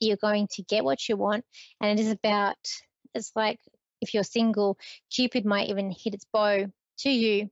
you're 0.00 0.18
going 0.18 0.46
to 0.52 0.62
get 0.62 0.84
what 0.84 1.08
you 1.08 1.16
want. 1.16 1.44
And 1.80 1.98
it 1.98 2.02
is 2.02 2.12
about, 2.12 2.56
it's 3.16 3.32
like 3.34 3.58
if 4.00 4.14
you're 4.14 4.22
single, 4.22 4.78
Cupid 5.10 5.44
might 5.44 5.68
even 5.68 5.90
hit 5.90 6.14
its 6.14 6.26
bow 6.32 6.66
to 7.00 7.10
you 7.10 7.50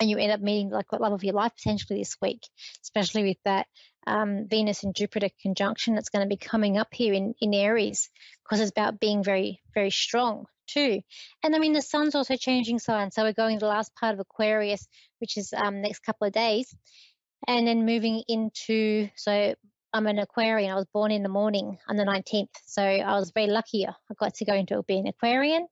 and 0.00 0.10
you 0.10 0.18
end 0.18 0.32
up 0.32 0.40
meeting 0.40 0.70
like 0.70 0.86
the 0.90 0.98
love 0.98 1.12
of 1.12 1.24
your 1.24 1.34
life 1.34 1.52
potentially 1.56 1.98
this 1.98 2.16
week, 2.20 2.48
especially 2.82 3.24
with 3.24 3.36
that 3.44 3.66
um, 4.06 4.46
Venus 4.48 4.82
and 4.82 4.94
Jupiter 4.94 5.28
conjunction 5.40 5.94
that's 5.94 6.08
going 6.08 6.24
to 6.24 6.28
be 6.28 6.36
coming 6.36 6.76
up 6.76 6.88
here 6.92 7.14
in, 7.14 7.34
in 7.40 7.54
Aries 7.54 8.10
because 8.42 8.60
it's 8.60 8.70
about 8.70 9.00
being 9.00 9.22
very, 9.22 9.60
very 9.74 9.90
strong 9.90 10.46
too. 10.66 11.00
And 11.42 11.54
I 11.54 11.58
mean, 11.58 11.72
the 11.72 11.82
sun's 11.82 12.14
also 12.14 12.36
changing 12.36 12.78
signs. 12.78 13.14
So 13.14 13.22
we're 13.22 13.32
going 13.32 13.58
to 13.58 13.64
the 13.64 13.70
last 13.70 13.94
part 13.94 14.14
of 14.14 14.20
Aquarius, 14.20 14.86
which 15.18 15.36
is 15.36 15.52
um, 15.52 15.82
next 15.82 16.00
couple 16.00 16.26
of 16.26 16.32
days. 16.32 16.74
And 17.46 17.66
then 17.66 17.86
moving 17.86 18.22
into, 18.28 19.08
so 19.16 19.54
I'm 19.94 20.06
an 20.06 20.18
Aquarian. 20.18 20.72
I 20.72 20.76
was 20.76 20.86
born 20.92 21.10
in 21.10 21.22
the 21.22 21.28
morning 21.28 21.76
on 21.86 21.96
the 21.96 22.04
19th. 22.04 22.48
So 22.64 22.82
I 22.82 23.18
was 23.18 23.30
very 23.34 23.48
lucky. 23.48 23.86
I 23.86 23.92
got 24.18 24.34
to 24.34 24.44
go 24.46 24.54
into 24.54 24.82
being 24.88 25.06
Aquarian. 25.06 25.66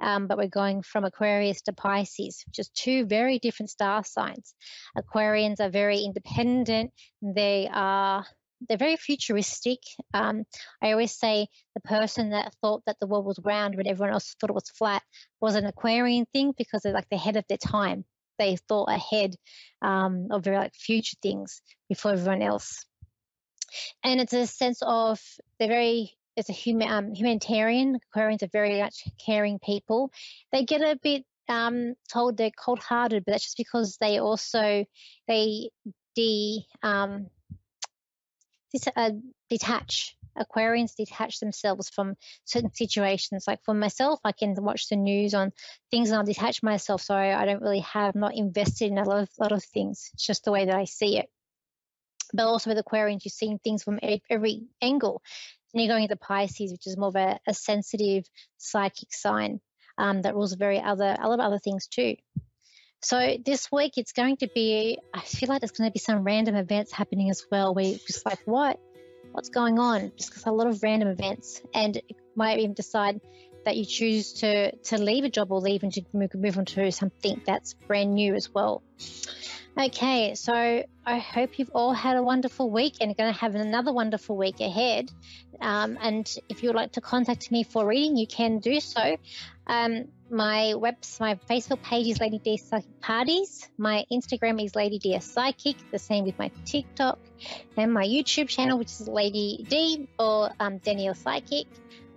Um, 0.00 0.26
but 0.26 0.38
we're 0.38 0.48
going 0.48 0.82
from 0.82 1.04
Aquarius 1.04 1.60
to 1.62 1.72
Pisces, 1.72 2.44
which 2.46 2.60
is 2.60 2.70
two 2.70 3.04
very 3.04 3.38
different 3.38 3.68
star 3.68 4.04
signs. 4.04 4.54
Aquarians 4.96 5.60
are 5.60 5.70
very 5.70 6.00
independent. 6.00 6.92
They 7.20 7.68
are 7.70 8.24
they're 8.68 8.78
very 8.78 8.96
futuristic. 8.96 9.78
Um, 10.14 10.44
I 10.82 10.92
always 10.92 11.16
say 11.16 11.48
the 11.74 11.80
person 11.80 12.30
that 12.30 12.54
thought 12.60 12.82
that 12.86 12.96
the 13.00 13.06
world 13.06 13.26
was 13.26 13.38
round 13.44 13.76
when 13.76 13.86
everyone 13.86 14.14
else 14.14 14.34
thought 14.40 14.50
it 14.50 14.54
was 14.54 14.70
flat 14.70 15.02
was 15.40 15.54
an 15.54 15.66
Aquarian 15.66 16.26
thing 16.32 16.54
because 16.56 16.82
they're 16.82 16.92
like 16.92 17.08
the 17.10 17.18
head 17.18 17.36
of 17.36 17.44
their 17.48 17.58
time. 17.58 18.04
They 18.38 18.56
thought 18.56 18.88
ahead 18.90 19.34
um, 19.82 20.28
of 20.30 20.44
very 20.44 20.56
like 20.56 20.74
future 20.74 21.16
things 21.22 21.60
before 21.88 22.12
everyone 22.12 22.42
else. 22.42 22.84
And 24.04 24.20
it's 24.20 24.32
a 24.32 24.46
sense 24.46 24.80
of 24.82 25.20
they're 25.58 25.68
very 25.68 26.14
it's 26.36 26.48
a 26.48 26.52
human 26.52 26.88
um, 26.88 27.14
humanitarian. 27.14 27.98
Aquarians 28.14 28.42
are 28.42 28.48
very 28.52 28.80
much 28.80 29.04
caring 29.24 29.58
people. 29.58 30.12
They 30.52 30.64
get 30.64 30.82
a 30.82 30.98
bit 31.02 31.24
um, 31.48 31.94
told 32.12 32.36
they're 32.36 32.50
cold-hearted, 32.50 33.24
but 33.24 33.32
that's 33.32 33.44
just 33.44 33.56
because 33.56 33.96
they 34.00 34.20
also 34.20 34.84
they 35.26 35.70
de 36.14 36.64
um, 36.82 37.26
uh, 38.96 39.10
detach. 39.50 40.14
Aquarians 40.38 40.94
detach 40.94 41.40
themselves 41.40 41.88
from 41.88 42.14
certain 42.44 42.72
situations. 42.72 43.44
Like 43.48 43.58
for 43.64 43.74
myself, 43.74 44.20
I 44.24 44.30
can 44.30 44.54
watch 44.58 44.88
the 44.88 44.94
news 44.94 45.34
on 45.34 45.52
things 45.90 46.10
and 46.10 46.18
I'll 46.18 46.24
detach 46.24 46.62
myself. 46.62 47.02
So 47.02 47.16
I 47.16 47.44
don't 47.44 47.62
really 47.62 47.80
have, 47.80 48.14
not 48.14 48.36
invested 48.36 48.92
in 48.92 48.98
a 48.98 49.04
lot 49.04 49.22
of, 49.22 49.28
lot 49.40 49.50
of 49.50 49.64
things. 49.64 50.10
It's 50.14 50.24
just 50.24 50.44
the 50.44 50.52
way 50.52 50.66
that 50.66 50.76
I 50.76 50.84
see 50.84 51.18
it. 51.18 51.28
But 52.32 52.46
also 52.46 52.70
with 52.70 52.84
Aquarians, 52.84 53.24
you're 53.24 53.30
seeing 53.30 53.58
things 53.58 53.82
from 53.82 53.98
every 54.30 54.62
angle. 54.82 55.22
And 55.72 55.82
you're 55.82 55.92
going 55.92 56.04
into 56.04 56.16
Pisces, 56.16 56.72
which 56.72 56.86
is 56.86 56.96
more 56.96 57.08
of 57.08 57.16
a, 57.16 57.38
a 57.46 57.54
sensitive 57.54 58.24
psychic 58.56 59.12
sign 59.12 59.60
um, 59.98 60.22
that 60.22 60.34
rules 60.34 60.54
very 60.54 60.80
other, 60.80 61.16
a 61.20 61.28
lot 61.28 61.40
of 61.40 61.46
other 61.46 61.58
things 61.58 61.86
too. 61.86 62.16
So 63.00 63.36
this 63.44 63.70
week 63.70 63.92
it's 63.96 64.12
going 64.12 64.38
to 64.38 64.48
be, 64.54 64.98
I 65.14 65.20
feel 65.20 65.48
like 65.48 65.60
there's 65.60 65.72
going 65.72 65.88
to 65.88 65.92
be 65.92 66.00
some 66.00 66.24
random 66.24 66.56
events 66.56 66.92
happening 66.92 67.30
as 67.30 67.44
well 67.50 67.74
where 67.74 67.84
you're 67.84 67.98
just 67.98 68.26
like, 68.26 68.40
what? 68.44 68.80
What's 69.32 69.50
going 69.50 69.78
on? 69.78 70.12
Just 70.16 70.46
a 70.46 70.52
lot 70.52 70.66
of 70.66 70.82
random 70.82 71.08
events. 71.08 71.60
And 71.74 72.00
might 72.34 72.58
even 72.58 72.72
decide 72.72 73.20
that 73.68 73.76
you 73.76 73.84
choose 73.84 74.32
to, 74.32 74.74
to 74.74 74.96
leave 74.96 75.24
a 75.24 75.28
job 75.28 75.52
or 75.52 75.60
leave 75.60 75.82
and 75.82 75.92
to 75.92 76.02
move, 76.14 76.34
move 76.34 76.56
on 76.56 76.64
to 76.64 76.90
something 76.90 77.42
that's 77.44 77.74
brand 77.74 78.14
new 78.14 78.34
as 78.34 78.48
well. 78.54 78.82
Okay, 79.78 80.34
so 80.34 80.54
I 81.04 81.18
hope 81.18 81.58
you've 81.58 81.70
all 81.74 81.92
had 81.92 82.16
a 82.16 82.22
wonderful 82.22 82.70
week 82.70 82.94
and 83.02 83.14
going 83.14 83.30
to 83.30 83.38
have 83.38 83.54
another 83.54 83.92
wonderful 83.92 84.38
week 84.38 84.60
ahead. 84.60 85.12
Um, 85.60 85.98
and 86.00 86.26
if 86.48 86.62
you'd 86.62 86.74
like 86.74 86.92
to 86.92 87.02
contact 87.02 87.52
me 87.52 87.62
for 87.62 87.86
reading, 87.86 88.16
you 88.16 88.26
can 88.26 88.58
do 88.58 88.80
so. 88.80 89.18
Um, 89.66 90.08
my 90.30 90.74
webs, 90.74 91.20
my 91.20 91.34
Facebook 91.48 91.82
page 91.82 92.08
is 92.08 92.20
Lady 92.20 92.38
D 92.38 92.56
Psychic 92.56 93.00
Parties. 93.02 93.68
My 93.76 94.06
Instagram 94.10 94.64
is 94.64 94.74
Lady 94.74 94.98
D 94.98 95.20
Psychic. 95.20 95.76
The 95.92 95.98
same 95.98 96.24
with 96.24 96.38
my 96.38 96.50
TikTok 96.64 97.18
and 97.76 97.92
my 97.92 98.06
YouTube 98.06 98.48
channel, 98.48 98.78
which 98.78 98.88
is 98.88 99.08
Lady 99.08 99.66
D 99.68 100.08
or 100.18 100.50
um, 100.58 100.78
Danielle 100.78 101.14
Psychic. 101.14 101.66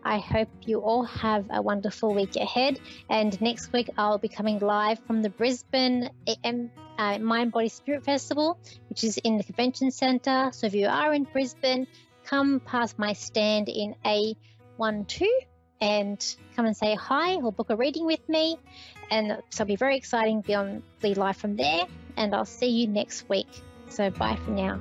I 0.03 0.19
hope 0.19 0.49
you 0.65 0.79
all 0.79 1.03
have 1.03 1.45
a 1.49 1.61
wonderful 1.61 2.13
week 2.13 2.35
ahead. 2.35 2.79
And 3.09 3.39
next 3.41 3.71
week, 3.71 3.89
I'll 3.97 4.17
be 4.17 4.29
coming 4.29 4.59
live 4.59 4.99
from 5.05 5.21
the 5.21 5.29
Brisbane 5.29 6.09
uh, 6.97 7.17
Mind 7.19 7.51
Body 7.51 7.69
Spirit 7.69 8.03
Festival, 8.03 8.59
which 8.89 9.03
is 9.03 9.17
in 9.17 9.37
the 9.37 9.43
Convention 9.43 9.91
Centre. 9.91 10.49
So 10.53 10.67
if 10.67 10.73
you 10.73 10.87
are 10.87 11.13
in 11.13 11.23
Brisbane, 11.23 11.87
come 12.25 12.59
past 12.59 12.97
my 12.97 13.13
stand 13.13 13.69
in 13.69 13.95
A12 14.05 15.25
and 15.81 16.35
come 16.55 16.65
and 16.65 16.77
say 16.77 16.95
hi 16.95 17.35
or 17.35 17.51
book 17.51 17.69
a 17.69 17.75
reading 17.75 18.05
with 18.05 18.27
me. 18.29 18.57
And 19.09 19.37
so 19.49 19.63
it'll 19.63 19.67
be 19.67 19.75
very 19.75 19.97
exciting. 19.97 20.41
Be 20.41 20.55
on 20.55 20.83
be 21.01 21.15
live 21.15 21.37
from 21.37 21.55
there. 21.55 21.85
And 22.17 22.35
I'll 22.35 22.45
see 22.45 22.69
you 22.69 22.87
next 22.87 23.27
week. 23.29 23.49
So 23.89 24.09
bye 24.09 24.37
for 24.45 24.51
now. 24.51 24.79